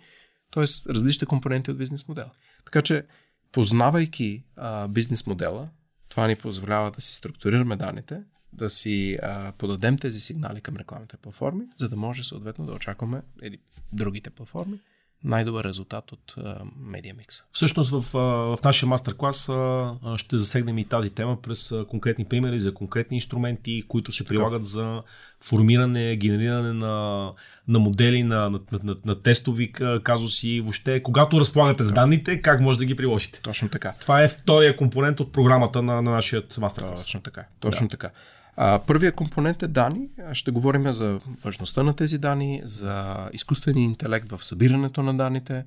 Тоест, 0.52 0.88
различните 0.88 1.26
компоненти 1.26 1.72
от 1.72 1.78
бизнес 1.78 2.08
модела. 2.08 2.30
Така 2.66 2.82
че, 2.82 3.06
познавайки 3.52 4.44
а, 4.56 4.88
бизнес 4.88 5.28
модела, 5.28 5.70
това 6.10 6.28
ни 6.28 6.36
позволява 6.36 6.92
да 6.92 7.02
си 7.02 7.16
структурираме 7.16 7.76
данните, 7.76 8.24
да 8.54 8.70
си 8.70 9.18
а, 9.22 9.52
подадем 9.52 9.98
тези 9.98 10.20
сигнали 10.20 10.62
към 10.62 10.78
рекламните 10.78 11.18
платформи, 11.18 11.64
за 11.78 11.90
да 11.90 11.96
може 11.96 12.24
съответно 12.24 12.66
да 12.66 12.74
очакваме 12.74 13.22
или 13.44 13.58
другите 13.94 14.30
платформи 14.30 14.80
най-добър 15.24 15.64
резултат 15.64 16.12
от 16.12 16.36
медиа 16.80 17.14
микса. 17.18 17.44
Всъщност 17.52 17.92
в, 17.92 18.02
в 18.58 18.64
нашия 18.66 18.90
мастер-клас 18.90 19.50
ще 20.18 20.38
засегнем 20.38 20.78
и 20.78 20.86
тази 20.86 21.16
тема 21.16 21.42
през 21.42 21.74
конкретни 21.90 22.26
примери 22.26 22.60
за 22.60 22.74
конкретни 22.74 23.18
инструменти, 23.18 23.84
които 23.88 24.12
се 24.12 24.26
прилагат 24.26 24.66
за 24.66 25.04
формиране, 25.44 26.16
генериране 26.16 26.74
на, 26.74 27.32
на 27.68 27.80
модели, 27.80 28.24
на, 28.24 28.50
на, 28.50 28.60
на, 28.72 28.80
на, 28.84 28.96
на 29.06 29.22
тестови 29.22 29.72
казуси, 30.04 30.62
въобще, 30.62 31.04
когато 31.04 31.40
разполагате 31.40 31.84
с 31.84 31.92
данните, 31.92 32.42
как 32.42 32.62
може 32.62 32.80
да 32.80 32.86
ги 32.86 32.96
приложите. 32.96 33.42
Точно 33.42 33.70
така. 33.70 33.94
Това 34.00 34.24
е 34.24 34.28
втория 34.28 34.78
компонент 34.78 35.20
от 35.20 35.32
програмата 35.32 35.82
на, 35.82 36.02
на 36.02 36.12
нашия 36.12 36.44
мастер-клас. 36.58 37.04
Точно 37.04 37.22
така. 37.22 37.46
Точно 37.60 37.88
да. 37.88 37.92
така. 37.92 38.10
А, 38.56 38.80
първият 38.80 39.16
компонент 39.16 39.64
е 39.64 39.68
данни. 39.68 40.10
Ще 40.34 40.52
говорим 40.52 40.92
за 40.92 41.20
важността 41.44 41.84
на 41.84 41.94
тези 41.94 42.18
данни, 42.18 42.62
за 42.64 43.18
изкуствения 43.34 43.84
интелект 43.84 44.32
в 44.32 44.46
събирането 44.46 45.04
на 45.04 45.18
данните. 45.18 45.66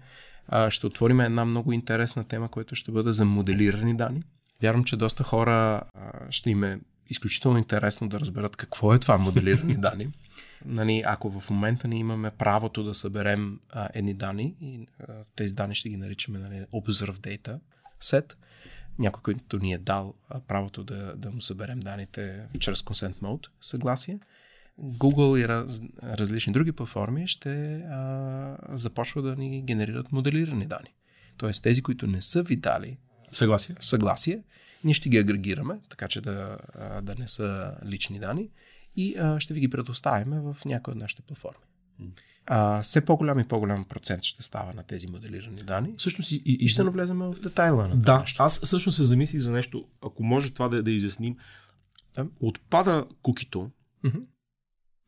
А, 0.49 0.71
ще 0.71 0.87
отворим 0.87 1.21
една 1.21 1.45
много 1.45 1.73
интересна 1.73 2.25
тема, 2.25 2.49
която 2.49 2.75
ще 2.75 2.93
бъде 2.93 3.13
за 3.13 3.25
моделирани 3.25 3.97
данни. 3.97 4.23
Вярвам, 4.63 4.85
че 4.85 4.97
доста 4.97 5.25
хора 5.25 5.53
а, 5.53 5.83
ще 6.31 6.51
им 6.51 6.65
е 6.65 6.81
изключително 7.11 7.59
интересно 7.59 8.09
да 8.09 8.21
разберат 8.21 8.57
какво 8.57 8.95
е 8.95 8.99
това 8.99 9.19
моделирани 9.19 9.77
данни. 9.81 10.09
Нали, 10.65 11.03
ако 11.07 11.41
в 11.41 11.51
момента 11.51 11.89
ни 11.89 11.99
имаме 11.99 12.31
правото 12.31 12.85
да 12.85 12.95
съберем 12.95 13.61
а, 13.71 13.89
едни 13.95 14.15
данни, 14.15 14.55
и 14.61 14.87
а, 15.01 15.13
тези 15.37 15.55
данни 15.55 15.75
ще 15.75 15.89
ги 15.89 15.97
наричаме 15.97 16.39
нали, 16.39 16.65
Observe 16.73 17.19
Data 17.19 17.59
Set, 18.03 18.35
някой, 18.99 19.23
който 19.23 19.59
ни 19.59 19.73
е 19.73 19.79
дал 19.79 20.15
правото 20.49 20.85
да, 20.85 21.15
да 21.17 21.31
му 21.31 21.41
съберем 21.41 21.81
данните 21.81 22.47
чрез 22.59 22.83
Consent 22.83 23.15
Mode, 23.15 23.47
съгласие, 23.63 24.19
Google 24.81 25.45
и 25.45 25.49
раз, 25.49 25.81
различни 26.03 26.53
други 26.53 26.73
платформи 26.73 27.29
ще 27.29 27.77
а, 27.77 28.57
започва 28.69 29.23
да 29.23 29.37
ни 29.37 29.63
генерират 29.63 30.13
моделирани 30.13 30.67
данни. 30.67 30.95
Тоест 31.37 31.63
тези, 31.63 31.83
които 31.83 32.07
не 32.07 32.23
са 32.23 32.43
ви 32.43 32.57
дали 32.57 32.99
съгласие, 33.33 33.77
съгласие 33.81 34.43
ние 34.85 34.95
ще 34.95 35.09
ги 35.09 35.19
агрегираме, 35.19 35.79
така 35.89 36.09
че 36.09 36.21
да, 36.21 36.59
да 37.03 37.15
не 37.19 37.29
са 37.29 37.77
лични 37.87 38.19
данни 38.19 38.51
и 38.97 39.17
а, 39.19 39.41
ще 39.41 39.55
ви 39.55 39.61
ги 39.61 39.71
предоставим 39.71 40.31
в 40.31 40.57
някои 40.65 40.93
от 40.93 40.99
нашите 40.99 41.23
платформи 41.23 41.65
а, 42.47 42.83
все 42.83 43.05
по-голям 43.05 43.39
и 43.39 43.45
по-голям 43.45 43.85
процент 43.85 44.23
ще 44.23 44.43
става 44.43 44.73
на 44.73 44.83
тези 44.83 45.07
моделирани 45.07 45.63
данни. 45.63 45.95
Всъщност 45.97 46.33
и, 46.33 46.43
и, 46.45 46.69
ще 46.69 46.83
навлезем 46.83 47.19
в 47.19 47.41
детайла 47.43 47.89
на 47.89 47.97
Да, 47.97 48.19
нещо. 48.19 48.43
аз 48.43 48.61
всъщност 48.61 48.97
се 48.97 49.05
замислих 49.05 49.41
за 49.41 49.51
нещо, 49.51 49.85
ако 50.03 50.25
може 50.25 50.55
това 50.55 50.69
да, 50.69 50.83
да 50.83 50.91
изясним. 50.91 51.37
Да. 52.15 52.27
Отпада 52.41 53.07
кукито, 53.23 53.71
mm-hmm. 54.05 54.23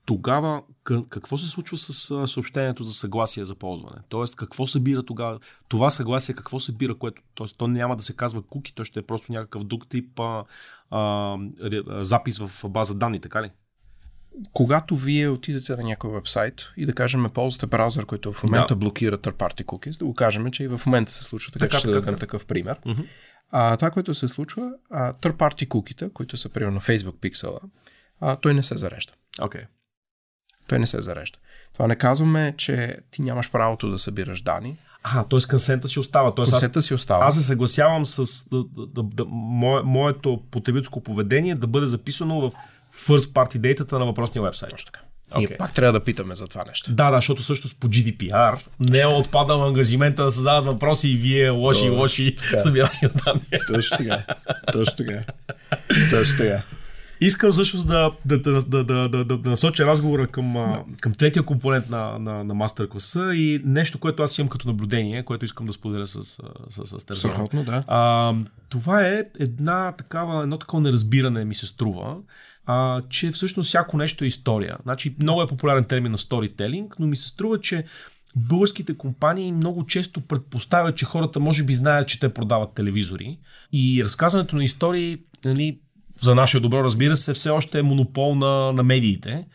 тогава 0.05 0.63
какво 1.09 1.39
се 1.39 1.49
случва 1.49 1.79
с 1.79 2.27
съобщението 2.27 2.85
за 2.85 2.95
съгласие 2.95 3.45
за 3.45 3.55
ползване? 3.55 4.03
Тоест, 4.09 4.37
какво 4.37 4.67
събира 4.67 5.03
тогава? 5.03 5.41
Това 5.69 5.91
съгласие 5.91 6.35
какво 6.35 6.61
събира, 6.61 6.95
което, 6.95 7.23
тоест, 7.35 7.59
то 7.59 7.69
няма 7.69 7.97
да 7.97 8.03
се 8.03 8.17
казва 8.17 8.43
куки, 8.43 8.75
то 8.75 8.85
ще 8.85 8.99
е 8.99 9.07
просто 9.07 9.33
някакъв 9.33 9.65
друг 9.65 9.89
тип 9.89 10.21
а, 10.21 10.45
а, 10.91 11.39
запис 11.89 12.39
в 12.39 12.69
база 12.69 12.95
данни, 12.95 13.21
така 13.21 13.43
ли? 13.43 13.51
Когато 14.53 14.97
вие 14.97 15.29
отидете 15.29 15.77
на 15.77 15.83
някой 15.83 16.11
вебсайт 16.11 16.73
и 16.77 16.87
да 16.87 16.95
кажем 16.95 17.31
ползвате 17.35 17.67
браузър, 17.67 18.07
който 18.07 18.33
в 18.33 18.43
момента 18.43 18.75
да. 18.75 18.77
блокира 18.77 19.19
third 19.19 19.33
party 19.33 19.65
cookies, 19.65 19.99
да 19.99 20.05
го 20.05 20.15
кажем, 20.15 20.51
че 20.51 20.65
и 20.65 20.69
в 20.69 20.81
момента 20.87 21.13
се 21.13 21.25
случва, 21.25 21.53
така, 21.53 21.67
така 21.67 21.79
ще 21.79 21.89
така, 21.89 21.95
дадем 21.95 22.15
така. 22.15 22.21
такъв 22.21 22.47
пример. 22.47 22.81
Uh-huh. 22.87 23.07
А, 23.51 23.77
това, 23.77 23.91
което 23.91 24.15
се 24.15 24.29
случва, 24.29 24.73
а, 24.91 25.13
third 25.13 25.37
party 25.37 25.69
cookies, 25.69 26.13
които 26.13 26.37
са 26.37 26.49
примерно 26.49 26.81
Facebook 26.81 27.21
пиксела, 27.21 27.61
а, 28.21 28.37
той 28.37 28.55
не 28.55 28.63
се 28.63 28.77
зарежда. 28.77 29.13
Okay. 29.39 29.67
Той 30.67 30.79
не 30.79 30.87
се 30.87 31.01
зарежда. 31.01 31.39
Това 31.73 31.87
не 31.87 31.97
казваме, 31.97 32.55
че 32.57 32.97
ти 33.11 33.23
нямаш 33.23 33.51
правото 33.51 33.91
да 33.91 33.99
събираш 33.99 34.43
данни. 34.43 34.77
А, 35.03 35.25
т.е. 35.25 35.39
консента 35.51 35.89
си 35.89 35.99
остава. 35.99 36.35
Тоест, 36.35 36.53
консента 36.53 36.83
си 36.83 36.95
остава. 36.95 37.27
Аз 37.27 37.35
се 37.35 37.43
съгласявам 37.43 38.05
с 38.05 38.49
да, 38.49 38.65
да, 38.65 38.87
да, 38.87 39.03
да, 39.03 39.25
мое, 39.29 39.83
моето 39.83 40.43
потребителско 40.51 41.03
поведение 41.03 41.55
да 41.55 41.67
бъде 41.67 41.87
записано 41.87 42.41
в 42.41 42.53
first 42.97 43.33
party 43.33 43.59
data 43.59 43.93
на 43.93 44.07
въпросния 44.07 44.43
вебсайт. 44.43 44.71
Точно 44.71 44.93
така. 44.93 45.01
Okay. 45.33 45.39
Ние 45.39 45.57
пак 45.59 45.75
трябва 45.75 45.93
да 45.93 46.05
питаме 46.05 46.35
за 46.35 46.47
това 46.47 46.65
нещо. 46.69 46.93
Да, 46.93 47.11
да, 47.11 47.17
защото 47.17 47.43
също 47.43 47.69
по 47.81 47.89
GDPR 47.89 48.69
не 48.81 49.01
е 49.01 49.07
отпадал 49.07 49.65
ангажимента 49.65 50.23
да 50.23 50.31
създават 50.31 50.65
въпроси 50.65 51.11
и 51.11 51.17
вие 51.17 51.51
лоши, 51.51 51.81
Точно 51.81 51.95
лоши 51.95 52.37
събирачи 52.59 53.01
данни. 53.01 53.41
Точно 53.75 53.99
така. 53.99 54.25
Точно 54.73 54.97
така. 54.97 55.25
Точно 56.11 56.39
така. 56.39 56.63
Искам 57.21 57.53
всъщност 57.53 57.89
да, 57.89 58.13
да, 58.25 58.39
да, 58.39 58.63
да, 58.63 58.85
да, 58.85 59.09
да, 59.09 59.25
да 59.25 59.51
насоча 59.51 59.87
разговора 59.87 60.27
към, 60.27 60.53
да. 60.53 60.85
към 61.01 61.15
третия 61.15 61.43
компонент 61.43 61.91
на, 61.91 62.19
на, 62.19 62.45
на 62.45 62.55
мастер 62.55 62.89
класа 62.89 63.35
и 63.35 63.61
нещо, 63.65 63.99
което 63.99 64.23
аз 64.23 64.39
имам 64.39 64.49
като 64.49 64.69
наблюдение, 64.69 65.25
което 65.25 65.45
искам 65.45 65.67
да 65.67 65.73
споделя 65.73 66.07
с, 66.07 66.25
с, 66.25 66.41
с, 66.71 67.01
с 67.01 67.05
теб. 67.05 67.17
Страхотно, 67.17 67.65
да. 67.65 67.85
А, 67.87 68.35
това 68.69 69.03
е 69.03 69.25
една 69.41 69.93
такава, 69.93 70.43
едно 70.43 70.59
такова 70.59 70.83
неразбиране 70.83 71.45
ми 71.45 71.55
се 71.55 71.67
струва, 71.67 72.17
а, 72.67 73.03
че 73.09 73.31
всъщност 73.31 73.69
всяко 73.69 73.97
нещо 73.97 74.25
е 74.25 74.27
история. 74.27 74.77
Значи 74.83 75.17
много 75.23 75.43
е 75.43 75.47
популярен 75.47 75.85
термин 75.85 76.13
на 76.13 76.19
сторителинг, 76.19 76.95
но 76.99 77.07
ми 77.07 77.17
се 77.17 77.29
струва, 77.29 77.61
че 77.61 77.85
българските 78.37 78.97
компании 78.97 79.53
много 79.53 79.87
често 79.87 80.21
предпоставят, 80.21 80.97
че 80.97 81.05
хората 81.05 81.41
може 81.41 81.65
би 81.65 81.75
знаят, 81.75 82.09
че 82.09 82.21
те 82.21 82.35
продават 82.35 82.75
телевизори 82.75 83.39
и 83.73 84.03
разказването 84.05 84.57
на 84.57 84.65
истории 84.65 85.19
нали, 85.45 85.81
за 86.21 86.35
наше 86.35 86.61
добро, 86.61 86.85
разбира 86.85 87.17
се, 87.17 87.35
все 87.35 87.51
още 87.51 87.79
е 87.79 87.83
монопол 87.83 88.35
на, 88.35 88.73
на 88.73 88.83
медиите. 88.83 89.47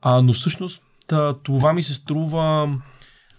А, 0.00 0.22
но 0.22 0.32
всъщност 0.32 0.82
това 1.42 1.72
ми 1.72 1.82
се 1.82 1.94
струва 1.94 2.68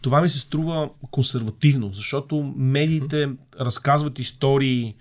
това 0.01 0.21
ми 0.21 0.29
се 0.29 0.39
струва 0.39 0.89
консервативно, 1.11 1.89
защото 1.93 2.53
медиите 2.57 3.29
разказват 3.59 4.19
истории 4.19 4.95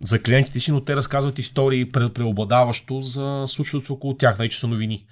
за 0.00 0.22
клиентите 0.22 0.60
си, 0.60 0.72
но 0.72 0.80
те 0.80 0.96
разказват 0.96 1.38
истории 1.38 1.90
преобладаващо 1.92 3.00
за 3.00 3.44
случващото 3.46 3.86
се 3.86 3.92
около 3.92 4.16
тях, 4.16 4.36
вече 4.36 4.58
са 4.58 4.66
новини 4.66 5.06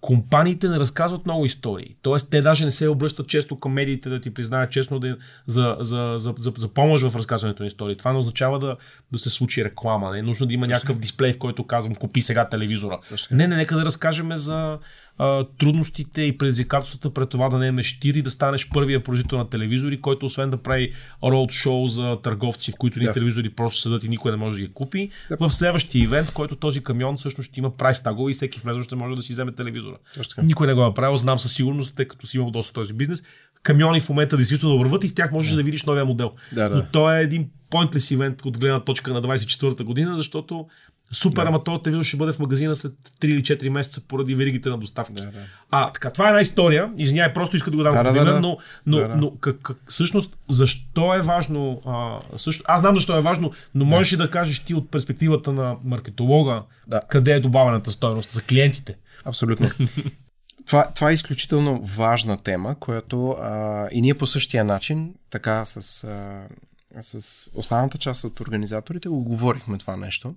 компаниите 0.00 0.68
не 0.68 0.78
разказват 0.78 1.26
много 1.26 1.44
истории. 1.44 1.96
Тоест, 2.02 2.30
те 2.30 2.40
даже 2.40 2.64
не 2.64 2.70
се 2.70 2.88
обръщат 2.88 3.28
често 3.28 3.60
към 3.60 3.72
медиите 3.72 4.08
да 4.08 4.20
ти 4.20 4.34
признаят 4.34 4.70
честно 4.70 4.98
да, 4.98 5.16
за, 5.46 5.76
за, 5.80 6.14
за, 6.18 6.34
за, 6.38 6.52
за 6.56 6.68
помощ 6.68 7.04
в 7.04 7.16
разказването 7.16 7.62
на 7.62 7.66
истории. 7.66 7.96
Това 7.96 8.12
не 8.12 8.18
означава 8.18 8.58
да, 8.58 8.76
да 9.12 9.18
се 9.18 9.30
случи 9.30 9.64
реклама. 9.64 10.10
Не 10.10 10.18
е 10.18 10.22
нужно 10.22 10.46
да 10.46 10.54
има 10.54 10.66
някакъв 10.66 10.98
дисплей, 10.98 11.32
в 11.32 11.38
който 11.38 11.66
казвам 11.66 11.94
купи 11.94 12.20
сега 12.20 12.48
телевизора. 12.48 12.98
Не, 13.30 13.46
не, 13.46 13.56
нека 13.56 13.76
да 13.76 13.84
разкажем 13.84 14.36
за 14.36 14.78
а, 15.22 15.44
трудностите 15.58 16.22
и 16.22 16.38
предизвикателствата 16.38 17.14
пред 17.14 17.28
това 17.28 17.48
да 17.48 17.58
не 17.58 17.80
е 17.80 17.82
щир 17.82 18.14
и 18.14 18.22
да 18.22 18.30
станеш 18.30 18.68
първия 18.68 19.02
производител 19.02 19.38
на 19.38 19.48
телевизори, 19.48 20.00
който 20.00 20.26
освен 20.26 20.50
да 20.50 20.56
прави 20.56 20.92
роуд 21.24 21.52
шоу 21.52 21.88
за 21.88 22.18
търговци, 22.22 22.72
в 22.72 22.74
които 22.78 22.98
ни 22.98 23.04
да. 23.04 23.12
телевизори 23.12 23.50
просто 23.50 23.80
седат 23.80 24.04
и 24.04 24.08
никой 24.08 24.30
не 24.30 24.36
може 24.36 24.56
да 24.56 24.66
ги 24.66 24.72
купи, 24.72 25.10
да. 25.30 25.36
в 25.40 25.50
следващия 25.50 26.02
ивент, 26.02 26.28
в 26.28 26.32
който 26.32 26.56
този 26.56 26.84
камион 26.84 27.16
всъщност 27.16 27.50
ще 27.50 27.60
има 27.60 27.76
прайс 27.76 28.02
тагове 28.02 28.30
и 28.30 28.34
всеки 28.34 28.60
влезъщ 28.60 28.86
ще 28.86 28.96
може 28.96 29.16
да 29.16 29.22
си 29.22 29.32
вземе 29.32 29.52
телевизора. 29.52 29.96
Никой 30.42 30.66
не 30.66 30.74
го 30.74 30.80
е 30.80 30.84
направил, 30.84 31.16
знам 31.16 31.38
със 31.38 31.54
сигурност, 31.54 31.94
тъй 31.94 32.04
като 32.04 32.26
си 32.26 32.36
имал 32.36 32.50
доста 32.50 32.72
този 32.72 32.92
бизнес. 32.92 33.22
Камиони 33.62 34.00
в 34.00 34.08
момента 34.08 34.36
действително 34.36 34.78
върват 34.78 35.04
и 35.04 35.08
с 35.08 35.14
тях 35.14 35.32
можеш 35.32 35.50
да, 35.50 35.56
да 35.56 35.62
видиш 35.62 35.84
новия 35.84 36.04
модел. 36.04 36.32
Да, 36.52 36.68
да. 36.68 36.76
Но 36.76 36.82
то 36.92 37.14
е 37.14 37.20
един 37.20 37.50
pointless 37.70 38.14
ивент 38.14 38.44
от 38.44 38.58
гледна 38.58 38.80
точка 38.80 39.12
на 39.12 39.22
24-та 39.22 39.84
година, 39.84 40.16
защото 40.16 40.66
Супер, 41.12 41.42
да. 41.42 41.48
ама 41.48 41.64
този 41.64 41.82
телевизор 41.82 42.04
ще 42.04 42.16
бъде 42.16 42.32
в 42.32 42.38
магазина 42.38 42.76
след 42.76 42.92
3 43.20 43.24
или 43.24 43.42
4 43.42 43.68
месеца 43.68 44.00
поради 44.08 44.34
веригите 44.34 44.68
на 44.68 44.78
доставки. 44.78 45.12
Да, 45.12 45.20
да. 45.20 45.38
А, 45.70 45.92
така, 45.92 46.10
това 46.10 46.26
е 46.26 46.28
една 46.28 46.40
история. 46.40 46.92
Извинявай, 46.98 47.32
просто 47.32 47.56
иска 47.56 47.70
да 47.70 47.76
го 47.76 47.82
дам 47.82 47.94
да, 47.94 48.12
да, 48.12 48.24
да, 48.24 48.40
но, 48.40 48.58
но, 48.86 48.96
да, 48.96 49.08
да. 49.08 49.16
но 49.16 49.36
как, 49.40 49.56
как, 49.62 49.76
всъщност, 49.86 50.36
защо 50.48 51.14
е 51.14 51.20
важно? 51.20 51.82
А, 51.86 52.18
също, 52.38 52.64
аз 52.66 52.80
знам 52.80 52.94
защо 52.94 53.16
е 53.16 53.20
важно, 53.20 53.52
но 53.74 53.84
да. 53.84 53.90
можеш 53.90 54.12
ли 54.12 54.16
да 54.16 54.30
кажеш 54.30 54.64
ти 54.64 54.74
от 54.74 54.90
перспективата 54.90 55.52
на 55.52 55.76
маркетолога, 55.84 56.62
да. 56.86 57.00
къде 57.08 57.32
е 57.32 57.40
добавената 57.40 57.90
стоеност 57.90 58.32
за 58.32 58.42
клиентите? 58.42 58.96
Абсолютно. 59.24 59.68
това, 60.66 60.88
това 60.94 61.10
е 61.10 61.14
изключително 61.14 61.82
важна 61.82 62.38
тема, 62.42 62.74
която 62.80 63.30
а, 63.30 63.88
и 63.92 64.00
ние 64.00 64.14
по 64.14 64.26
същия 64.26 64.64
начин, 64.64 65.14
така 65.30 65.64
с, 65.64 66.04
а, 66.04 67.02
с 67.02 67.50
останалата 67.54 67.98
част 67.98 68.24
от 68.24 68.40
организаторите, 68.40 69.08
го 69.08 69.24
говорихме 69.24 69.78
това 69.78 69.96
нещо 69.96 70.34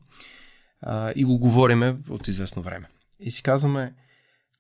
а, 0.84 1.14
и 1.16 1.24
го 1.24 1.38
говориме 1.38 1.98
от 2.10 2.28
известно 2.28 2.62
време. 2.62 2.88
И 3.20 3.32
си 3.32 3.44
казваме, 3.44 3.94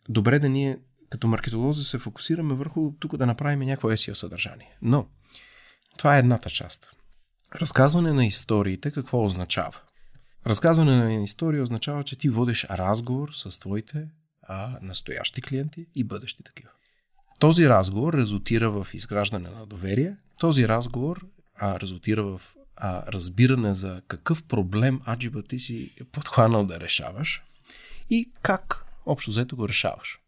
добре 0.09 0.39
да 0.39 0.49
ние 0.49 0.77
като 1.09 1.27
маркетолози 1.27 1.83
се 1.83 1.99
фокусираме 1.99 2.53
върху 2.53 2.91
тук 2.99 3.17
да 3.17 3.25
направим 3.25 3.59
някакво 3.59 3.89
SEO 3.89 4.13
съдържание. 4.13 4.77
Но 4.81 5.05
това 5.97 6.15
е 6.15 6.19
едната 6.19 6.49
част. 6.49 6.89
Разказване 7.55 8.13
на 8.13 8.25
историите 8.25 8.91
какво 8.91 9.25
означава? 9.25 9.79
Разказване 10.47 10.97
на 10.97 11.13
история 11.13 11.63
означава, 11.63 12.03
че 12.03 12.15
ти 12.15 12.29
водиш 12.29 12.65
разговор 12.69 13.29
с 13.33 13.59
твоите 13.59 14.07
а, 14.41 14.79
настоящи 14.81 15.41
клиенти 15.41 15.85
и 15.95 16.03
бъдещи 16.03 16.43
такива. 16.43 16.69
Този 17.39 17.69
разговор 17.69 18.13
резултира 18.13 18.71
в 18.71 18.87
изграждане 18.93 19.49
на 19.49 19.65
доверие. 19.65 20.17
Този 20.39 20.67
разговор 20.67 21.25
а, 21.59 21.79
резултира 21.79 22.23
в 22.23 22.41
а, 22.75 23.11
разбиране 23.11 23.73
за 23.73 24.01
какъв 24.07 24.43
проблем 24.43 25.01
аджиба 25.07 25.43
ти 25.43 25.59
си 25.59 25.95
подхванал 26.11 26.65
да 26.65 26.79
решаваш 26.79 27.43
и 28.09 28.31
как 28.41 28.85
общо 29.05 29.31
взето 29.31 29.55
го 29.55 29.67
решаваш. 29.67 30.19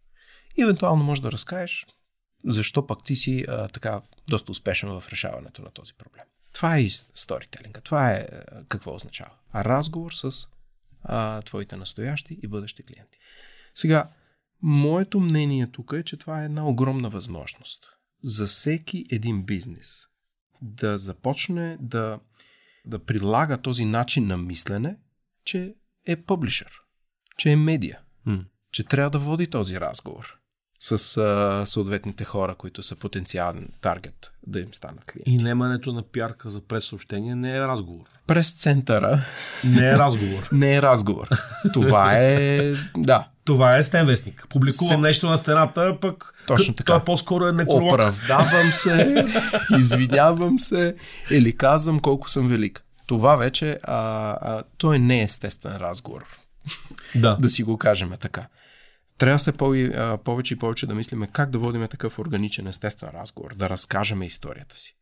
И 0.58 0.62
евентуално 0.62 1.04
можеш 1.04 1.22
да 1.22 1.32
разкажеш 1.32 1.86
защо 2.46 2.88
пък 2.88 3.04
ти 3.04 3.16
си 3.16 3.46
а, 3.48 3.68
така 3.68 4.02
доста 4.30 4.52
успешен 4.52 4.90
в 4.90 5.10
решаването 5.10 5.62
на 5.62 5.72
този 5.72 5.94
проблем. 5.94 6.26
Това 6.54 6.78
е 6.78 6.88
сторителинга. 7.16 7.82
Това 7.82 8.12
е 8.12 8.28
какво 8.70 8.96
означава. 8.96 9.32
А 9.52 9.66
разговор 9.66 10.12
с 10.12 10.48
а, 11.04 11.42
твоите 11.42 11.76
настоящи 11.76 12.40
и 12.44 12.48
бъдещи 12.48 12.84
клиенти. 12.84 13.18
Сега, 13.74 14.10
моето 14.62 15.20
мнение 15.20 15.72
тук 15.72 15.94
е, 15.98 16.04
че 16.04 16.18
това 16.18 16.42
е 16.42 16.46
една 16.46 16.68
огромна 16.68 17.10
възможност 17.10 17.86
за 18.24 18.48
всеки 18.48 19.06
един 19.12 19.44
бизнес 19.44 20.04
да 20.66 20.98
започне 20.98 21.78
да, 21.80 22.20
да 22.86 23.00
прилага 23.00 23.58
този 23.58 23.86
начин 23.86 24.28
на 24.28 24.38
мислене, 24.38 24.98
че 25.46 25.76
е 26.08 26.16
публишър, 26.16 26.72
че 27.38 27.52
е 27.52 27.56
медия, 27.56 28.00
mm. 28.28 28.46
че 28.72 28.84
трябва 28.84 29.10
да 29.10 29.20
води 29.20 29.48
този 29.48 29.80
разговор 29.80 30.40
с 30.80 31.18
а, 31.18 31.64
съответните 31.66 32.24
хора, 32.24 32.56
които 32.56 32.84
са 32.84 32.96
потенциален 32.96 33.70
таргет 33.82 34.32
да 34.48 34.60
им 34.60 34.74
станат 34.74 35.06
клиенти. 35.12 35.32
И 35.32 35.38
немането 35.38 35.94
на 35.94 36.04
пярка 36.04 36.50
за 36.50 36.62
пресъобщение 36.62 37.36
не 37.36 37.56
е 37.56 37.60
разговор. 37.60 38.06
През 38.28 38.52
центъра. 38.52 39.26
Не 39.64 39.90
е 39.90 39.98
разговор. 39.98 40.50
не 40.52 40.76
е 40.76 40.82
разговор. 40.82 41.30
Това 41.74 42.18
е. 42.18 42.74
Да. 42.98 43.28
Това 43.46 43.78
е 43.78 43.84
стенвестник. 43.84 44.48
Публикувам 44.50 44.98
Се... 44.98 45.08
нещо 45.08 45.28
на 45.28 45.38
стената, 45.38 45.98
пък 46.02 46.34
Точно 46.48 46.74
така. 46.74 46.94
Това 46.94 47.06
по-скоро 47.06 47.48
е 47.48 47.52
некролог. 47.52 47.94
Оправдавам 47.94 48.72
се, 48.72 49.26
извинявам 49.78 50.60
се 50.60 50.96
или 51.32 51.58
казвам 51.58 52.00
колко 52.00 52.30
съм 52.30 52.48
велик. 52.48 52.84
Това 53.08 53.36
вече 53.36 53.80
а, 53.84 53.98
а, 54.42 54.64
той 54.78 55.00
не 55.00 55.20
е 55.20 55.24
естествен 55.24 55.78
разговор. 55.78 56.26
Да. 57.16 57.38
да 57.40 57.50
си 57.50 57.64
го 57.64 57.78
кажем 57.78 58.14
така. 58.20 58.48
Трябва 59.18 59.40
се 59.40 59.52
по- 59.52 60.20
повече 60.24 60.54
и 60.54 60.58
повече 60.58 60.88
да 60.88 60.96
мислиме 60.96 61.28
как 61.28 61.50
да 61.50 61.60
водим 61.60 61.88
такъв 61.88 62.20
органичен, 62.20 62.68
естествен 62.68 63.10
разговор, 63.14 63.56
да 63.56 63.70
разкажеме 63.70 64.26
историята 64.26 64.78
си. 64.80 64.95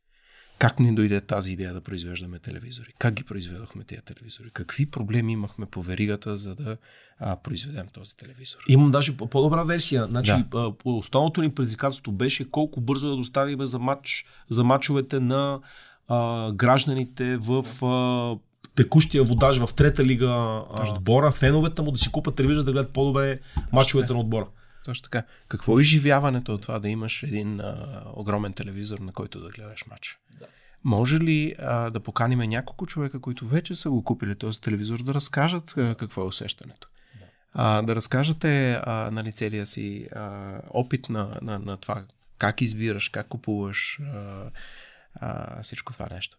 Как 0.64 0.80
ни 0.80 0.96
дойде 0.96 1.22
тази 1.22 1.54
идея 1.54 1.74
да 1.74 1.82
произвеждаме 1.82 2.40
телевизори? 2.40 2.94
Как 3.00 3.14
ги 3.14 3.24
произведохме 3.24 3.84
тези 3.84 4.02
телевизори? 4.02 4.50
Какви 4.54 4.86
проблеми 4.86 5.34
имахме 5.34 5.66
по 5.66 5.82
веригата, 5.82 6.38
за 6.38 6.56
да 6.56 6.78
а, 7.20 7.36
произведем 7.36 7.88
този 7.94 8.18
телевизор? 8.18 8.60
Имам 8.70 8.92
даже 8.92 9.18
по-добра 9.18 9.64
версия. 9.64 10.08
Значи, 10.08 10.34
да. 10.52 10.74
основното 10.86 11.42
ни 11.42 11.50
предизвикателство 11.50 12.12
беше 12.12 12.52
колко 12.52 12.82
бързо 12.82 13.10
да 13.10 13.16
доставим 13.16 13.66
за, 13.66 13.80
матч, 13.80 14.26
за 14.50 14.64
матчовете 14.64 15.20
на 15.20 15.60
а, 16.08 16.52
гражданите 16.52 17.38
в 17.38 17.86
а, 17.86 18.38
текущия 18.76 19.24
водаж 19.24 19.58
в 19.58 19.74
трета 19.76 20.06
лига 20.06 20.62
Точно. 20.78 20.96
отбора, 20.96 21.32
феновете 21.32 21.82
му 21.82 21.92
да 21.92 21.98
си 21.98 22.12
купат 22.12 22.36
телевизор, 22.36 22.64
да 22.64 22.72
гледат 22.72 22.94
по-добре 22.94 23.40
мачовете 23.74 24.14
на 24.14 24.20
отбора. 24.20 24.48
Точно 24.86 25.04
така. 25.04 25.24
Какво 25.48 25.80
е 25.80 25.82
изживяването 25.82 26.54
от 26.54 26.62
това 26.62 26.80
да 26.80 26.90
имаш 26.90 27.24
един 27.24 27.60
а, 27.60 28.04
огромен 28.14 28.54
телевизор, 28.54 29.00
на 29.00 29.12
който 29.12 29.40
да 29.40 29.50
гледаш 29.50 29.86
матч? 29.86 30.20
Да. 30.40 30.46
Може 30.84 31.20
ли 31.20 31.56
а, 31.60 31.90
да 31.90 32.00
поканим 32.00 32.40
няколко 32.40 32.86
човека, 32.86 33.22
които 33.22 33.48
вече 33.48 33.76
са 33.76 33.90
го 33.90 34.04
купили 34.04 34.36
този 34.36 34.62
телевизор, 34.62 35.04
да 35.04 35.14
разкажат 35.14 35.78
а, 35.78 35.96
какво 35.96 36.22
е 36.22 36.26
усещането? 36.26 36.88
Да, 37.20 37.26
а, 37.54 37.82
да 37.82 37.96
разкажете 37.96 38.74
а, 38.84 39.12
нали, 39.12 39.32
целия 39.32 39.66
си 39.66 40.08
а, 40.16 40.60
опит 40.70 41.10
на, 41.10 41.38
на, 41.42 41.60
на 41.60 41.78
това 41.78 42.06
как 42.38 42.62
избираш, 42.62 43.10
как 43.10 43.28
купуваш 43.28 44.00
а, 44.00 44.44
а, 45.16 45.64
всичко 45.64 45.94
това 45.94 46.08
нещо. 46.12 46.38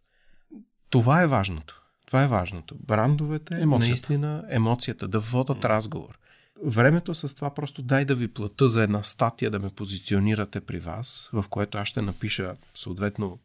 Това 0.91 1.23
е 1.23 1.27
важното. 1.27 1.83
Това 2.07 2.25
е 2.25 2.29
важното. 2.29 2.77
Брандовете, 2.87 3.61
емоцията. 3.61 3.91
наистина, 3.91 4.45
емоцията, 4.51 5.09
да 5.09 5.21
водат 5.21 5.65
разговор. 5.65 6.19
Времето 6.63 7.15
с 7.15 7.35
това 7.35 7.55
просто 7.55 7.83
дай 7.83 8.05
да 8.05 8.15
ви 8.15 8.29
плата 8.29 8.69
за 8.69 8.83
една 8.83 9.03
статия 9.03 9.51
да 9.51 9.59
ме 9.59 9.71
позиционирате 9.71 10.61
при 10.61 10.79
вас, 10.79 11.31
в 11.33 11.45
което 11.51 11.79
аз 11.79 11.89
ще 11.89 12.03
напиша 12.03 12.57
съответно 12.75 13.39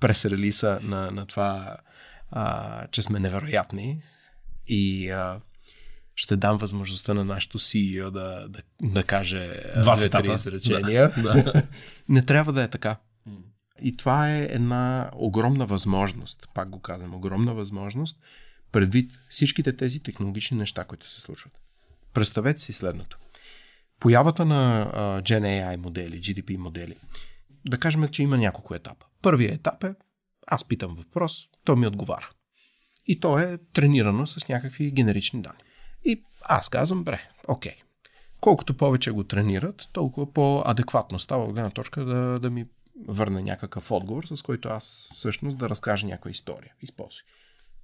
прес-релиса 0.00 0.80
на, 0.82 1.10
на 1.10 1.26
това, 1.26 1.76
а, 2.30 2.86
че 2.86 3.02
сме 3.02 3.20
невероятни 3.20 4.02
и 4.66 5.10
а, 5.10 5.40
ще 6.14 6.36
дам 6.36 6.56
възможността 6.56 7.14
на 7.14 7.24
нашото 7.24 7.58
CEO 7.58 8.10
да, 8.10 8.48
да, 8.48 8.62
да 8.82 9.04
каже 9.04 9.62
две-три 9.76 10.32
изречения. 10.34 11.12
Да. 11.22 11.62
Не 12.08 12.22
трябва 12.22 12.52
да 12.52 12.62
е 12.62 12.68
така. 12.68 12.96
И 13.82 13.96
това 13.96 14.30
е 14.30 14.42
една 14.50 15.10
огромна 15.14 15.66
възможност, 15.66 16.48
пак 16.54 16.68
го 16.68 16.80
казвам, 16.80 17.14
огромна 17.14 17.54
възможност, 17.54 18.20
предвид 18.72 19.12
всичките 19.28 19.76
тези 19.76 20.02
технологични 20.02 20.56
неща, 20.56 20.84
които 20.84 21.10
се 21.10 21.20
случват. 21.20 21.52
Представете 22.12 22.60
си 22.60 22.72
следното. 22.72 23.18
Появата 24.00 24.44
на 24.44 24.92
uh, 24.94 25.22
Gen 25.22 25.42
AI 25.42 25.76
модели, 25.76 26.20
GDP 26.20 26.56
модели, 26.56 26.96
да 27.64 27.80
кажем, 27.80 28.08
че 28.08 28.22
има 28.22 28.38
няколко 28.38 28.74
етапа. 28.74 29.06
Първият 29.22 29.54
етап 29.54 29.84
е, 29.84 29.94
аз 30.46 30.68
питам 30.68 30.96
въпрос, 30.96 31.48
то 31.64 31.76
ми 31.76 31.86
отговаря. 31.86 32.30
И 33.06 33.20
то 33.20 33.38
е 33.38 33.58
тренирано 33.72 34.26
с 34.26 34.48
някакви 34.48 34.90
генерични 34.90 35.42
данни. 35.42 35.58
И 36.04 36.24
аз 36.42 36.68
казвам, 36.68 37.04
бре, 37.04 37.20
окей. 37.48 37.76
Колкото 38.40 38.76
повече 38.76 39.10
го 39.10 39.24
тренират, 39.24 39.88
толкова 39.92 40.32
по-адекватно 40.32 41.18
става 41.18 41.44
от 41.44 41.52
гледна 41.52 41.70
точка 41.70 42.04
да, 42.04 42.38
да 42.40 42.50
ми 42.50 42.66
върне 43.08 43.42
някакъв 43.42 43.90
отговор, 43.90 44.24
с 44.24 44.42
който 44.42 44.68
аз 44.68 45.08
всъщност 45.14 45.58
да 45.58 45.68
разкажа 45.68 46.06
някаква 46.06 46.30
история. 46.30 46.74
Използвай. 46.80 47.22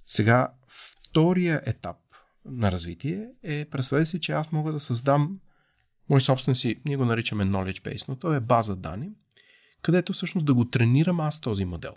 Сега, 0.05 0.53
втория 0.67 1.61
етап 1.65 1.97
на 2.45 2.71
развитие 2.71 3.29
е, 3.43 3.65
представете 3.65 4.05
си, 4.05 4.19
че 4.19 4.31
аз 4.31 4.51
мога 4.51 4.71
да 4.71 4.79
създам 4.79 5.39
мой 6.09 6.21
собствен 6.21 6.55
си, 6.55 6.81
ние 6.85 6.97
го 6.97 7.05
наричаме 7.05 7.43
knowledge 7.43 7.79
base, 7.79 8.05
но 8.07 8.15
то 8.15 8.33
е 8.33 8.39
база 8.39 8.75
данни, 8.75 9.09
където 9.81 10.13
всъщност 10.13 10.45
да 10.45 10.53
го 10.53 10.65
тренирам 10.65 11.19
аз 11.19 11.41
този 11.41 11.65
модел. 11.65 11.93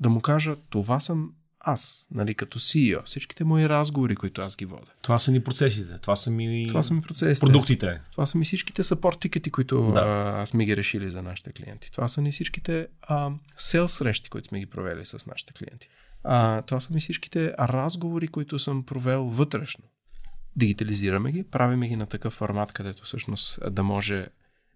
Да 0.00 0.08
му 0.08 0.20
кажа, 0.20 0.56
това 0.70 1.00
съм 1.00 1.32
аз, 1.60 2.06
нали, 2.10 2.34
като 2.34 2.58
CEO, 2.58 3.04
всичките 3.04 3.44
мои 3.44 3.68
разговори, 3.68 4.16
които 4.16 4.40
аз 4.42 4.56
ги 4.56 4.64
водя. 4.64 4.92
Това 5.02 5.18
са 5.18 5.32
ни 5.32 5.44
процесите, 5.44 5.98
това 5.98 6.16
са 6.16 6.30
ми, 6.30 6.66
това 6.68 6.82
са 6.82 6.94
ми 6.94 7.02
процесите. 7.02 7.46
продуктите. 7.46 8.00
Това 8.12 8.26
са 8.26 8.38
ми 8.38 8.44
всичките 8.44 8.82
съпорт 8.82 9.20
тикети, 9.20 9.50
които 9.50 9.92
да. 9.94 10.00
а, 10.36 10.46
сме 10.46 10.64
ги 10.64 10.76
решили 10.76 11.10
за 11.10 11.22
нашите 11.22 11.52
клиенти. 11.52 11.92
Това 11.92 12.08
са 12.08 12.20
ни 12.20 12.32
всичките 12.32 12.88
сел 13.56 13.88
срещи, 13.88 14.30
които 14.30 14.48
сме 14.48 14.60
ги 14.60 14.66
провели 14.66 15.04
с 15.04 15.26
нашите 15.26 15.52
клиенти. 15.52 15.88
А, 16.24 16.62
това 16.62 16.80
са 16.80 16.94
ми 16.94 17.00
всичките 17.00 17.54
разговори, 17.58 18.28
които 18.28 18.58
съм 18.58 18.82
провел 18.82 19.24
вътрешно. 19.24 19.84
Дигитализираме 20.56 21.32
ги, 21.32 21.44
правиме 21.44 21.88
ги 21.88 21.96
на 21.96 22.06
такъв 22.06 22.32
формат, 22.32 22.72
където 22.72 23.04
всъщност 23.04 23.58
да 23.70 23.82
може 23.82 24.26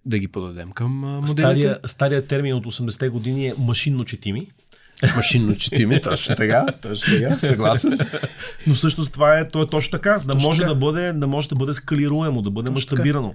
да 0.04 0.18
ги 0.18 0.28
подадем 0.28 0.72
към 0.72 0.92
моделите. 0.92 1.30
Стария, 1.30 1.80
стария 1.84 2.26
термин 2.26 2.54
от 2.54 2.66
80-те 2.66 3.08
години 3.08 3.46
е 3.46 3.54
машинно 3.58 4.04
четими. 4.04 4.52
Машинно 5.16 5.56
четими, 5.56 6.00
точно 6.02 6.36
така, 6.36 6.66
точно 6.82 7.18
така, 7.18 7.34
съгласен. 7.34 7.98
Но 8.66 8.74
всъщност 8.74 9.12
това 9.12 9.38
е, 9.38 9.48
то 9.48 9.62
е 9.62 9.66
точно 9.66 9.90
така, 9.90 10.18
да 10.18 10.32
точно 10.32 10.48
може 10.48 10.62
така. 10.62 10.68
да 10.68 10.74
бъде, 10.74 11.12
да 11.12 11.26
може 11.26 11.48
да 11.48 11.54
бъде 11.54 11.72
скалируемо, 11.72 12.42
да 12.42 12.50
бъде 12.50 12.70
мащабирано. 12.70 13.34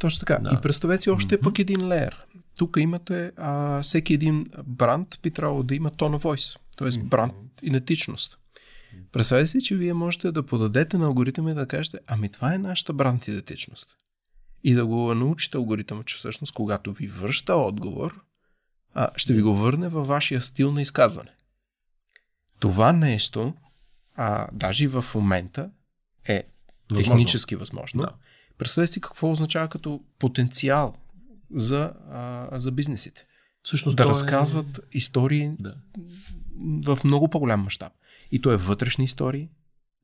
Точно 0.00 0.20
така. 0.20 0.38
Да. 0.38 0.50
И 0.54 0.60
представете 0.60 1.10
още 1.10 1.36
mm-hmm. 1.36 1.42
пък 1.42 1.58
един 1.58 1.88
леер. 1.88 2.16
Тук 2.58 2.76
имате 2.80 3.32
а, 3.36 3.82
всеки 3.82 4.14
един 4.14 4.46
бранд 4.66 5.18
би 5.22 5.30
трябвало 5.30 5.62
да 5.62 5.74
има 5.74 5.90
of 5.90 6.22
voice, 6.22 6.56
т.е. 6.76 7.02
бранд 7.02 7.34
идентичност. 7.62 8.38
Представете 9.12 9.46
си, 9.46 9.62
че 9.62 9.76
вие 9.76 9.94
можете 9.94 10.32
да 10.32 10.46
подадете 10.46 10.98
на 10.98 11.06
алгоритъм 11.06 11.48
и 11.48 11.54
да 11.54 11.68
кажете, 11.68 11.98
ами 12.06 12.28
това 12.28 12.54
е 12.54 12.58
нашата 12.58 12.92
бранд 12.92 13.28
идентичност. 13.28 13.96
И 14.64 14.74
да 14.74 14.86
го 14.86 15.14
научите 15.14 15.56
алгоритъм, 15.56 16.04
че 16.04 16.16
всъщност 16.16 16.54
когато 16.54 16.92
ви 16.92 17.06
връща 17.06 17.54
отговор, 17.54 18.24
а, 18.94 19.08
ще 19.16 19.32
ви 19.32 19.42
го 19.42 19.54
върне 19.54 19.88
във 19.88 20.06
вашия 20.06 20.42
стил 20.42 20.72
на 20.72 20.82
изказване. 20.82 21.30
Това 22.58 22.92
нещо, 22.92 23.54
а, 24.14 24.48
даже 24.52 24.84
и 24.84 24.88
в 24.88 25.04
момента, 25.14 25.70
е 26.28 26.44
възможно. 26.90 27.14
технически 27.14 27.56
възможно. 27.56 28.02
Да. 28.02 28.10
Представете 28.58 28.92
си 28.92 29.00
какво 29.00 29.32
означава 29.32 29.68
като 29.68 30.04
потенциал 30.18 30.96
за, 31.54 31.92
а, 32.10 32.58
за 32.58 32.72
бизнесите. 32.72 33.26
Всъщност 33.62 33.96
да 33.96 34.02
е- 34.02 34.06
разказват 34.06 34.78
е... 34.78 34.80
истории 34.92 35.50
да. 35.58 35.74
В 36.84 36.98
много 37.04 37.28
по-голям 37.28 37.60
мащаб. 37.60 37.92
И 38.32 38.40
то 38.40 38.52
е 38.52 38.56
вътрешни 38.56 39.04
истории. 39.04 39.48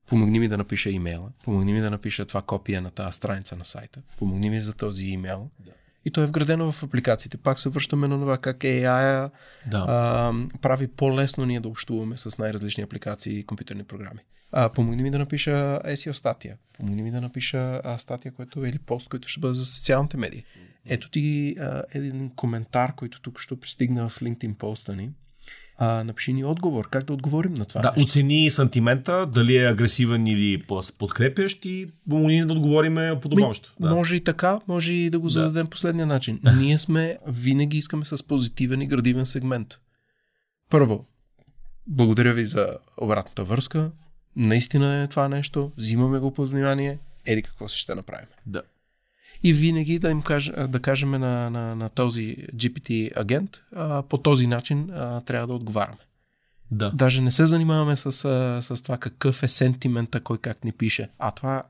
Помогни 0.09 0.41
ми 0.41 0.49
да 0.49 0.57
напиша 0.57 0.91
имейла. 0.91 1.31
Помогни 1.45 1.73
ми 1.73 1.81
да 1.81 1.91
напиша 1.91 2.25
това 2.25 2.43
копия 2.43 2.83
на 2.83 2.91
тази 2.91 3.13
страница 3.13 3.57
на 3.57 3.65
сайта. 3.65 4.03
Помогни 4.19 4.51
ми 4.51 4.61
за 4.61 4.75
този 4.75 5.05
имейл. 5.05 5.51
Да 5.61 5.73
И 6.05 6.11
то 6.11 6.23
е 6.23 6.27
вградено 6.27 6.73
в 6.73 6.83
апликациите. 6.83 7.37
Пак 7.37 7.59
се 7.59 7.69
връщаме 7.69 8.09
на 8.09 8.19
това 8.19 8.39
как 8.39 8.59
AI 8.59 9.31
да. 9.67 9.79
а, 9.79 10.33
прави 10.61 10.89
по-лесно 10.89 11.47
ние 11.47 11.61
да 11.61 11.69
общуваме 11.69 12.17
с 12.17 12.39
най-различни 12.39 12.83
апликации 12.83 13.39
и 13.39 13.45
компютърни 13.45 13.85
програми. 13.85 14.21
А, 14.53 14.69
помогни 14.69 15.03
ми 15.03 15.11
да 15.11 15.19
напиша 15.19 15.81
SEO 15.85 16.13
статия. 16.13 16.57
Помогни 16.73 17.03
ми 17.03 17.11
да 17.11 17.21
напиша 17.21 17.81
а, 17.85 17.99
статия, 17.99 18.33
което 18.33 18.65
или 18.65 18.79
пост, 18.79 19.09
който 19.09 19.29
ще 19.29 19.41
бъде 19.41 19.55
за 19.55 19.67
социалните 19.67 20.17
медии. 20.17 20.45
Ето 20.87 21.11
ти 21.11 21.57
а, 21.61 21.83
един 21.91 22.31
коментар, 22.31 22.95
който 22.95 23.21
тук 23.21 23.41
ще 23.41 23.61
пристигна 23.61 24.09
в 24.09 24.21
LinkedIn 24.21 24.57
поста 24.57 24.97
ни 24.97 25.11
а, 25.79 26.05
напиши 26.05 26.33
ни 26.33 26.45
отговор. 26.45 26.89
Как 26.91 27.05
да 27.05 27.13
отговорим 27.13 27.55
на 27.55 27.65
това? 27.65 27.81
Да, 27.81 27.93
нещо? 27.97 28.05
оцени 28.05 28.51
сантимента, 28.51 29.27
дали 29.27 29.57
е 29.57 29.69
агресивен 29.69 30.27
или 30.27 30.65
подкрепящ 30.99 31.65
и 31.65 31.89
помогни 32.11 32.47
да 32.47 32.53
отговорим 32.53 32.99
подобаващо. 33.23 33.73
Да. 33.81 33.91
Може 33.91 34.17
и 34.17 34.25
така, 34.25 34.61
може 34.69 34.93
и 34.93 35.11
да 35.11 35.19
го 35.19 35.29
зададем 35.29 35.65
да. 35.65 35.71
последния 35.71 36.07
начин. 36.07 36.41
Ние 36.57 36.79
сме, 36.79 37.19
винаги 37.27 37.79
искаме 37.79 38.05
с 38.05 38.27
позитивен 38.27 38.83
и 38.83 38.87
градивен 38.87 39.27
сегмент. 39.27 39.79
Първо, 40.71 41.07
благодаря 41.87 42.33
ви 42.35 42.45
за 42.45 42.77
обратната 42.97 43.45
връзка. 43.45 43.91
Наистина 44.37 45.03
е 45.03 45.07
това 45.07 45.29
нещо. 45.29 45.73
Взимаме 45.77 46.19
го 46.19 46.35
под 46.35 46.51
внимание. 46.51 46.99
Ели 47.27 47.43
какво 47.43 47.69
си 47.69 47.79
ще 47.79 47.95
направим. 47.95 48.29
Да 48.47 48.63
и 49.43 49.53
винаги 49.53 49.99
да 49.99 50.11
им 50.11 50.23
каж, 50.23 50.53
да 50.69 50.81
кажем 50.81 51.11
на, 51.11 51.51
на, 51.51 51.75
на 51.75 51.89
този 51.89 52.37
GPT 52.55 53.11
агент, 53.17 53.51
а, 53.77 54.03
по 54.03 54.19
този 54.19 54.47
начин 54.47 54.91
а, 54.91 55.21
трябва 55.21 55.47
да 55.47 55.55
отговаряме. 55.55 55.99
Да. 56.71 56.91
Даже 56.95 57.21
не 57.21 57.31
се 57.31 57.47
занимаваме 57.47 57.97
с, 57.97 58.13
с, 58.13 58.77
с 58.77 58.83
това 58.83 58.97
какъв 58.97 59.43
е 59.43 59.49
сентимента, 59.49 60.21
кой 60.21 60.39
как 60.39 60.65
ни 60.65 60.73
пише. 60.73 61.09
А 61.19 61.31
това. 61.31 61.63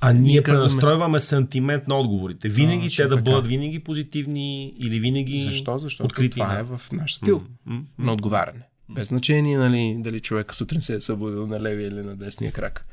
А 0.00 0.12
ние 0.12 0.42
казваме... 0.42 0.68
пренастройваме 0.68 1.20
сентимент 1.20 1.88
на 1.88 1.98
отговорите. 1.98 2.48
Винаги 2.48 2.88
те 2.96 3.02
да 3.02 3.08
така. 3.08 3.22
бъдат 3.22 3.46
винаги 3.46 3.78
позитивни 3.78 4.74
или 4.78 5.00
винаги. 5.00 5.40
Защо? 5.40 5.78
Защото 5.78 6.06
открити, 6.06 6.30
това 6.30 6.46
да. 6.46 6.60
е 6.60 6.62
в 6.62 6.80
наш 6.92 7.14
стил 7.14 7.42
mm-hmm. 7.68 7.82
на 7.98 8.12
отговаряне. 8.12 8.62
Без 8.94 9.08
значение, 9.08 9.58
нали, 9.58 9.96
дали 9.98 10.20
човек 10.20 10.54
сутрин 10.54 10.82
се 10.82 10.94
е 10.94 11.00
събудил 11.00 11.46
на 11.46 11.60
левия 11.60 11.88
или 11.88 12.02
на 12.02 12.16
десния 12.16 12.52
крак. 12.52 12.86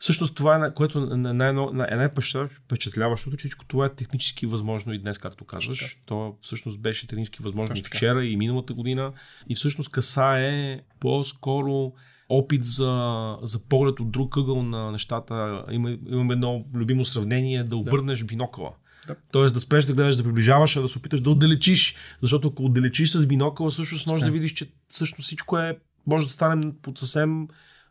Всъщност 0.00 0.34
това 0.34 0.66
е, 0.66 0.74
което 0.74 0.98
е 0.98 1.16
най-впечатляващото, 1.16 3.36
че 3.36 3.48
това 3.68 3.86
е 3.86 3.94
технически 3.94 4.46
възможно 4.46 4.92
и 4.92 4.98
днес, 4.98 5.18
както 5.18 5.44
казваш. 5.44 5.78
Точно. 5.78 6.00
То 6.06 6.36
всъщност 6.40 6.80
беше 6.80 7.06
технически 7.06 7.42
възможно 7.42 7.76
и 7.76 7.82
вчера, 7.82 8.24
и 8.24 8.36
миналата 8.36 8.74
година. 8.74 9.12
И 9.48 9.54
всъщност 9.54 9.90
касае 9.90 10.80
по-скоро 11.00 11.92
опит 12.28 12.64
за, 12.64 13.36
за 13.42 13.58
поглед 13.58 14.00
от 14.00 14.10
друг 14.10 14.36
ъгъл 14.36 14.62
на 14.62 14.92
нещата. 14.92 15.64
Има, 15.70 15.96
имаме 16.06 16.34
едно 16.34 16.64
любимо 16.74 17.04
сравнение 17.04 17.64
да 17.64 17.76
обърнеш 17.76 18.18
да. 18.18 18.24
бинокъла. 18.24 18.70
Да. 19.06 19.16
Тоест 19.32 19.54
да 19.54 19.60
спреш 19.60 19.84
да 19.84 19.92
гледаш, 19.92 20.16
да 20.16 20.24
приближаваш, 20.24 20.76
а 20.76 20.82
да 20.82 20.88
се 20.88 20.98
опиташ 20.98 21.20
да 21.20 21.30
отдалечиш. 21.30 21.94
Защото 22.22 22.48
ако 22.48 22.64
отдалечиш 22.64 23.10
с 23.10 23.26
бинокъла, 23.26 23.70
всъщност 23.70 24.06
можеш 24.06 24.20
да, 24.20 24.26
да 24.26 24.32
видиш, 24.32 24.52
че 24.52 24.70
всъщност 24.88 25.26
всичко 25.26 25.58
е, 25.58 25.78
може 26.06 26.26
да 26.26 26.32
стане 26.32 26.72
по 26.82 26.96
съвсем 26.96 27.48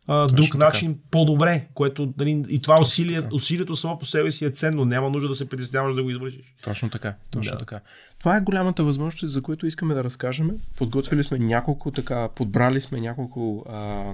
а, 0.07 0.27
друг 0.27 0.45
така. 0.45 0.57
начин 0.57 0.99
по-добре, 1.11 1.67
което 1.73 2.13
нали, 2.17 2.45
и 2.49 2.61
това 2.61 2.81
усилие, 2.81 3.21
усилието 3.33 3.75
само 3.75 3.99
по 3.99 4.05
себе 4.05 4.31
си 4.31 4.45
е 4.45 4.49
ценно, 4.49 4.85
няма 4.85 5.09
нужда 5.09 5.27
да 5.27 5.35
се 5.35 5.49
притесняваш 5.49 5.95
да 5.95 6.03
го 6.03 6.09
извършиш. 6.09 6.55
Точно 6.63 6.89
така, 6.89 7.15
точно 7.31 7.51
да. 7.51 7.57
така. 7.57 7.79
Това 8.19 8.37
е 8.37 8.41
голямата 8.41 8.83
възможност, 8.83 9.33
за 9.33 9.41
което 9.41 9.67
искаме 9.67 9.93
да 9.93 10.03
разкажем. 10.03 10.51
Подготвили 10.75 11.23
сме 11.23 11.39
няколко 11.39 11.91
така, 11.91 12.29
подбрали 12.35 12.81
сме 12.81 12.99
няколко 13.01 13.65
а, 13.69 14.13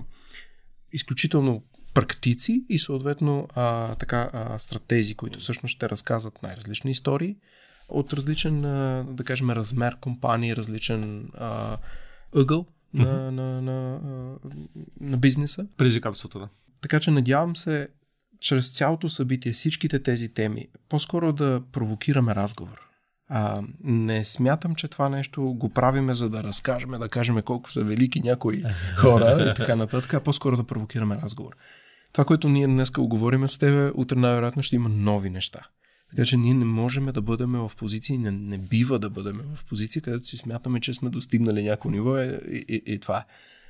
изключително 0.93 1.63
практици 1.93 2.65
и 2.69 2.80
съответно 2.80 3.48
а, 3.56 3.95
така 3.95 4.30
а, 4.34 4.60
стратези, 4.60 5.15
които 5.15 5.39
всъщност 5.39 5.76
ще 5.76 5.89
разказват 5.89 6.43
най-различни 6.43 6.91
истории 6.91 7.36
от 7.89 8.13
различен, 8.13 8.65
а, 8.65 9.06
да 9.10 9.24
кажем, 9.24 9.50
размер 9.50 9.95
компании, 10.02 10.56
различен 10.56 11.30
а, 11.38 11.78
ъгъл 12.36 12.65
на, 13.03 13.31
на, 13.31 13.62
на, 13.62 13.99
на 15.01 15.17
бизнеса. 15.17 15.67
Предизвикателството, 15.77 16.39
да. 16.39 16.49
Така 16.81 16.99
че 16.99 17.12
надявам 17.12 17.55
се, 17.55 17.88
чрез 18.39 18.71
цялото 18.77 19.10
събитие, 19.10 19.51
всичките 19.51 20.03
тези 20.03 20.34
теми, 20.34 20.67
по-скоро 20.89 21.34
да 21.34 21.62
провокираме 21.71 22.36
разговор. 22.36 22.81
А, 23.29 23.62
не 23.84 24.25
смятам, 24.25 24.75
че 24.75 24.88
това 24.88 25.10
нещо 25.10 25.43
го 25.43 25.69
правиме 25.69 26.13
за 26.13 26.29
да 26.29 26.43
разкажем, 26.43 26.91
да 26.91 27.10
кажем 27.10 27.41
колко 27.41 27.71
са 27.71 27.84
велики 27.84 28.19
някои 28.19 28.63
хора 28.97 29.47
и 29.51 29.53
така 29.53 29.75
нататък, 29.75 30.13
а 30.13 30.19
по-скоро 30.19 30.58
да 30.58 30.63
провокираме 30.63 31.19
разговор. 31.23 31.55
Това, 32.12 32.25
което 32.25 32.49
ние 32.49 32.67
днес 32.67 32.91
говорим 32.91 33.47
с 33.47 33.58
теб, 33.58 33.91
утре 33.95 34.15
най-вероятно 34.15 34.63
ще 34.63 34.75
има 34.75 34.89
нови 34.89 35.29
неща. 35.29 35.60
Така 36.15 36.25
че 36.25 36.38
ние 36.38 36.54
не 36.54 36.65
можем 36.65 37.06
да 37.06 37.21
бъдем 37.21 37.51
в 37.51 37.71
позиции, 37.78 38.17
не, 38.17 38.32
не 38.32 38.58
бива 38.58 38.99
да 38.99 39.10
бъдем 39.10 39.41
в 39.56 39.65
позиция, 39.65 40.01
където 40.01 40.28
си 40.28 40.38
смятаме, 40.38 40.80
че 40.80 40.93
сме 40.93 41.10
достигнали 41.10 41.63
някакво 41.63 41.89
ниво 41.89 42.17
и, 42.17 42.65
и, 42.67 42.82
и 42.86 42.99
това 42.99 43.17
е. 43.17 43.25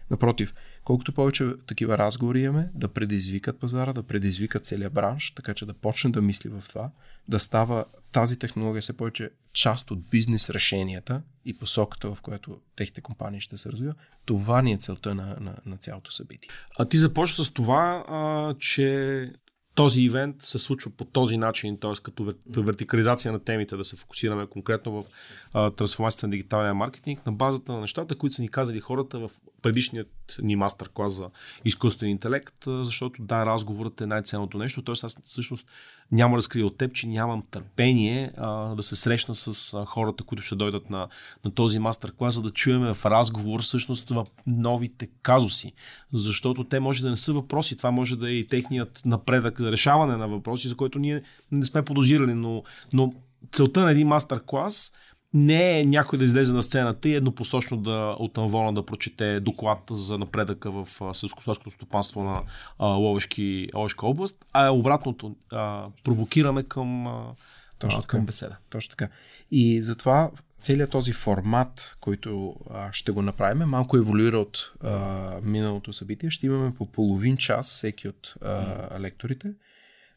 Напротив, 0.10 0.54
колкото 0.84 1.14
повече 1.14 1.54
такива 1.68 1.98
разговори 1.98 2.42
имаме, 2.42 2.70
да 2.76 2.88
предизвикат 2.88 3.60
пазара, 3.60 3.94
да 3.94 4.04
предизвикат 4.04 4.66
целият 4.66 4.94
бранш, 4.94 5.32
така 5.32 5.54
че 5.54 5.66
да 5.66 5.74
почне 5.74 6.12
да 6.12 6.22
мисли 6.22 6.50
в 6.50 6.64
това, 6.70 6.90
да 7.28 7.40
става 7.40 7.86
тази 8.12 8.40
технология 8.40 8.82
все 8.82 8.98
повече 8.98 9.30
част 9.54 9.92
от 9.92 10.10
бизнес 10.10 10.50
решенията 10.50 11.22
и 11.46 11.58
посоката, 11.58 12.16
в 12.16 12.22
която 12.22 12.58
техните 12.76 13.02
компании 13.02 13.42
ще 13.42 13.58
се 13.58 13.72
развиват, 13.72 13.98
това 14.26 14.62
ни 14.62 14.72
е 14.72 14.78
целта 14.78 15.16
на, 15.16 15.38
на, 15.40 15.56
на 15.66 15.78
цялото 15.78 16.12
събитие. 16.12 16.50
А 16.80 16.86
ти 16.86 16.98
започва 16.98 17.46
с 17.46 17.52
това, 17.52 18.06
а, 18.08 18.54
че 18.60 19.32
този 19.76 20.02
ивент 20.02 20.36
се 20.42 20.60
случва 20.60 20.92
по 20.92 21.06
този 21.06 21.38
начин, 21.38 21.78
т.е. 21.78 21.92
като 22.04 22.34
вертикализация 22.58 23.32
на 23.32 23.40
темите, 23.40 23.76
да 23.76 23.84
се 23.84 23.96
фокусираме 23.96 24.48
конкретно 24.48 25.04
в 25.04 25.06
а, 25.54 25.72
трансформацията 25.72 26.28
на 26.28 26.32
дигиталния 26.32 26.74
маркетинг, 26.74 27.26
на 27.26 27.32
базата 27.32 27.74
на 27.74 27.82
нещата, 27.82 28.16
които 28.16 28.36
са 28.36 28.42
ни 28.42 28.50
казали 28.50 28.80
хората 28.80 29.20
в 29.20 29.32
предишният 29.62 30.10
ни 30.42 30.56
мастер-клас 30.56 31.14
за 31.14 31.30
изкуствен 31.66 32.10
интелект, 32.10 32.56
защото 32.68 33.22
да, 33.22 33.46
разговорът 33.46 34.02
е 34.02 34.06
най-ценното 34.06 34.58
нещо. 34.58 34.82
Т.е. 34.82 34.94
аз 35.04 35.18
всъщност 35.24 35.68
няма 36.12 36.38
да 36.38 36.42
скрия 36.42 36.66
от 36.66 36.78
теб, 36.78 36.94
че 36.94 37.08
нямам 37.08 37.44
търпение 37.52 38.32
а, 38.38 38.76
да 38.76 38.84
се 38.84 38.96
срещна 38.96 39.36
с 39.36 39.74
а, 39.74 39.86
хората, 39.86 40.24
които 40.24 40.44
ще 40.44 40.56
дойдат 40.56 40.90
на, 40.90 41.08
на 41.46 41.52
този 41.52 41.80
мастер-клас, 41.80 42.36
за 42.36 42.42
да 42.42 42.50
чуем 42.50 42.94
в 42.94 43.06
разговор 43.06 43.62
всъщност 43.62 44.10
в 44.10 44.26
новите 44.48 45.08
казуси. 45.22 45.74
Защото 46.14 46.64
те 46.64 46.80
може 46.80 47.04
да 47.04 47.10
не 47.10 47.18
са 47.18 47.34
въпроси, 47.34 47.78
това 47.78 47.92
може 47.92 48.16
да 48.16 48.30
е 48.30 48.34
и 48.34 48.48
техният 48.48 49.02
напредък 49.06 49.60
за 49.60 49.72
решаване 49.72 50.18
на 50.18 50.28
въпроси, 50.28 50.68
за 50.68 50.76
който 50.76 51.00
ние 51.00 51.22
не 51.52 51.66
сме 51.66 51.86
подозирали, 51.86 52.34
но, 52.34 52.64
но 52.94 53.14
целта 53.52 53.80
на 53.80 53.92
един 53.92 54.08
мастер-клас 54.08 54.94
не 55.36 55.80
е 55.80 55.86
някой 55.86 56.20
да 56.20 56.26
излезе 56.26 56.54
на 56.54 56.64
сцената 56.64 57.10
и 57.10 57.16
еднопосочно 57.16 57.78
да 57.78 58.16
от 58.20 58.38
Анвона 58.38 58.74
да 58.74 58.86
прочете 58.86 59.40
доклад 59.40 59.80
за 59.92 60.18
напредъка 60.18 60.72
в 60.72 60.88
селскостопанското 61.14 61.72
стопанство 61.72 62.24
на 62.24 62.42
а, 62.80 62.86
Ловешки, 62.86 63.70
Ловешка 63.76 64.08
област, 64.08 64.46
а 64.54 64.66
е 64.66 64.70
обратното 64.70 65.36
а, 65.52 65.88
провокираме 66.04 66.64
към, 66.64 67.08
а, 67.08 67.34
Точно 67.80 68.02
към 68.02 68.20
така. 68.20 68.26
беседа. 68.26 68.58
Точно 68.70 68.90
така. 68.90 69.10
И 69.52 69.82
затова 69.82 70.32
целият 70.62 70.92
този 70.92 71.14
формат, 71.14 71.98
който 72.00 72.56
а, 72.70 72.94
ще 72.94 73.12
го 73.12 73.22
направим, 73.22 73.68
малко 73.68 73.98
еволюира 73.98 74.38
от 74.38 74.74
а, 74.84 75.00
миналото 75.44 75.94
събитие. 75.94 76.30
Ще 76.30 76.46
имаме 76.46 76.74
по 76.74 76.92
половин 76.92 77.38
час 77.38 77.70
всеки 77.70 78.08
от 78.08 78.34
а, 78.42 79.00
лекторите. 79.00 79.54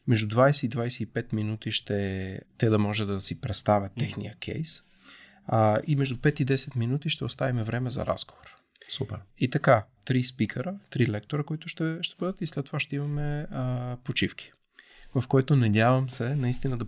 Между 0.07 0.35
20 0.35 0.65
и 0.65 0.69
25 1.05 1.33
минути 1.33 1.71
ще 1.71 2.39
те 2.57 2.69
да 2.69 2.79
може 2.79 3.05
да 3.05 3.21
си 3.21 3.41
представят 3.41 3.91
техния 3.97 4.35
кейс. 4.39 4.83
А, 5.51 5.79
и 5.87 5.95
между 5.95 6.15
5 6.15 6.41
и 6.41 6.45
10 6.45 6.75
минути 6.75 7.09
ще 7.09 7.25
оставим 7.25 7.63
време 7.63 7.89
за 7.89 8.05
разговор. 8.05 8.55
Супер. 8.89 9.19
И 9.37 9.49
така, 9.49 9.85
три 10.05 10.23
спикъра, 10.23 10.79
три 10.89 11.07
лектора, 11.07 11.43
които 11.43 11.67
ще, 11.67 11.97
ще 12.01 12.15
бъдат 12.19 12.41
и 12.41 12.47
след 12.47 12.65
това 12.65 12.79
ще 12.79 12.95
имаме 12.95 13.47
а, 13.51 13.97
почивки, 14.03 14.51
в 15.15 15.27
който 15.27 15.55
надявам 15.55 16.09
се 16.09 16.35
наистина 16.35 16.77
да, 16.77 16.85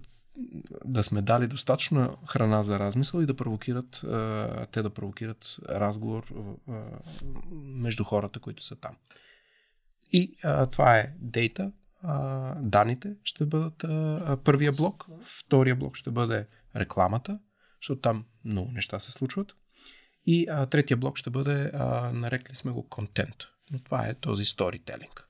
да 0.86 1.04
сме 1.04 1.21
дали 1.21 1.47
достатъчно 1.47 2.17
храна 2.28 2.63
за 2.63 2.80
размисъл 2.80 3.21
и 3.21 3.26
да 3.26 3.36
провокират, 3.36 4.04
а, 4.04 4.65
те 4.71 4.81
да 4.81 4.90
провокират 4.90 5.58
разговор 5.69 6.33
а, 6.69 6.81
между 7.54 8.04
хората, 8.04 8.40
които 8.40 8.63
са 8.63 8.75
там. 8.75 8.96
И 10.12 10.35
а, 10.44 10.65
това 10.65 10.98
е 10.98 11.13
дейта, 11.19 11.71
а, 12.04 12.56
данните 12.56 13.15
ще 13.23 13.46
бъдат 13.46 13.83
а, 13.83 14.38
първия 14.44 14.71
блок, 14.71 15.06
втория 15.23 15.75
блок 15.75 15.96
ще 15.96 16.12
бъде 16.12 16.48
рекламата, 16.75 17.40
защото 17.81 18.02
там 18.02 18.25
много 18.46 18.71
неща 18.71 19.00
се 19.00 19.12
случват. 19.12 19.56
И 20.25 20.48
а, 20.50 20.65
третия 20.65 20.98
блок 20.98 21.17
ще 21.17 21.29
бъде, 21.29 21.71
а, 21.73 22.12
нарекли 22.13 22.56
сме 22.56 22.71
го 22.71 22.89
контент. 22.89 23.35
Но 23.71 23.79
това 23.79 24.08
е 24.08 24.13
този 24.13 24.46
сторителинг. 24.46 25.27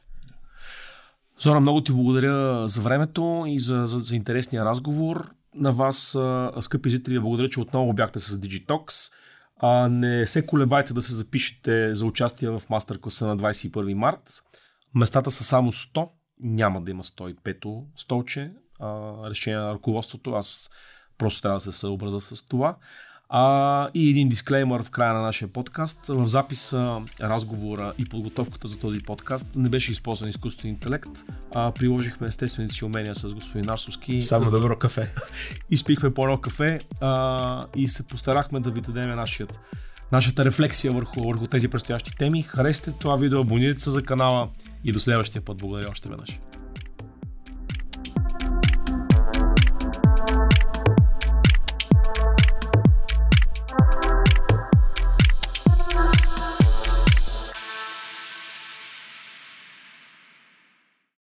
Зора, 1.40 1.60
много 1.60 1.84
ти 1.84 1.92
благодаря 1.92 2.68
за 2.68 2.82
времето 2.82 3.46
и 3.48 3.60
за, 3.60 3.88
за, 3.88 4.00
за 4.00 4.16
интересния 4.16 4.66
разговор. 4.66 5.32
На 5.56 5.72
вас, 5.72 6.16
а, 6.16 6.52
скъпи 6.62 6.90
зрители, 6.90 7.20
благодаря, 7.20 7.50
че 7.50 7.60
отново 7.60 7.94
бяхте 7.94 8.20
с 8.20 8.38
Digitox. 8.38 9.14
А, 9.58 9.88
не 9.90 10.26
се 10.26 10.46
колебайте 10.46 10.94
да 10.94 11.02
се 11.02 11.14
запишете 11.14 11.96
за 11.96 12.06
участие 12.06 12.50
в 12.50 12.62
мастер-класа 12.70 13.28
на 13.28 13.38
21 13.38 13.94
март. 13.94 14.44
Местата 14.96 15.32
са 15.32 15.44
само 15.44 15.72
100. 15.72 16.10
Няма 16.40 16.82
да 16.82 16.92
има 16.92 17.04
105-то 17.04 17.86
столче. 17.96 18.52
А, 18.80 19.14
решение 19.30 19.60
на 19.60 19.74
ръководството. 19.74 20.32
Аз 20.32 20.70
Просто 21.22 21.42
трябва 21.42 21.58
да 21.58 21.62
се 21.62 21.72
съобраза 21.72 22.22
с 22.22 22.42
това. 22.42 22.76
А, 23.30 23.90
и 23.94 24.10
един 24.10 24.30
дисклеймър 24.30 24.84
в 24.84 24.92
края 24.92 25.14
на 25.14 25.22
нашия 25.22 25.48
подкаст. 25.48 26.08
В 26.08 26.26
записа, 26.26 27.02
разговора 27.22 27.94
и 27.98 28.06
подготовката 28.06 28.68
за 28.68 28.78
този 28.78 29.00
подкаст 29.00 29.56
не 29.56 29.70
беше 29.70 29.92
използван 29.92 30.30
изкуствен 30.30 30.72
интелект. 30.72 31.10
А, 31.56 31.72
приложихме 31.72 32.28
естествените 32.28 32.76
си 32.76 32.86
умения 32.86 33.16
с 33.16 33.34
господин 33.34 33.66
Нарсовски. 33.66 34.22
Само 34.22 34.52
добро 34.52 34.76
кафе. 34.76 35.14
Изпихме 35.70 36.14
по 36.14 36.24
едно 36.24 36.38
кафе 36.38 36.80
а, 37.02 37.66
и 37.76 37.88
се 37.88 38.08
постарахме 38.08 38.60
да 38.60 38.72
ви 38.72 38.82
дадем 38.82 39.10
нашият 39.10 39.60
нашата 40.12 40.46
рефлексия 40.46 40.94
върху, 40.94 41.24
върху 41.24 41.48
тези 41.48 41.68
предстоящи 41.68 42.12
теми. 42.18 42.44
Харесте 42.44 42.92
това 42.92 43.16
видео, 43.16 43.42
абонирайте 43.42 43.82
се 43.82 43.90
за 43.90 44.04
канала 44.04 44.50
и 44.84 44.92
до 44.92 45.00
следващия 45.00 45.42
път. 45.42 45.58
Благодаря 45.58 45.90
още 45.90 46.10
веднъж. 46.10 46.40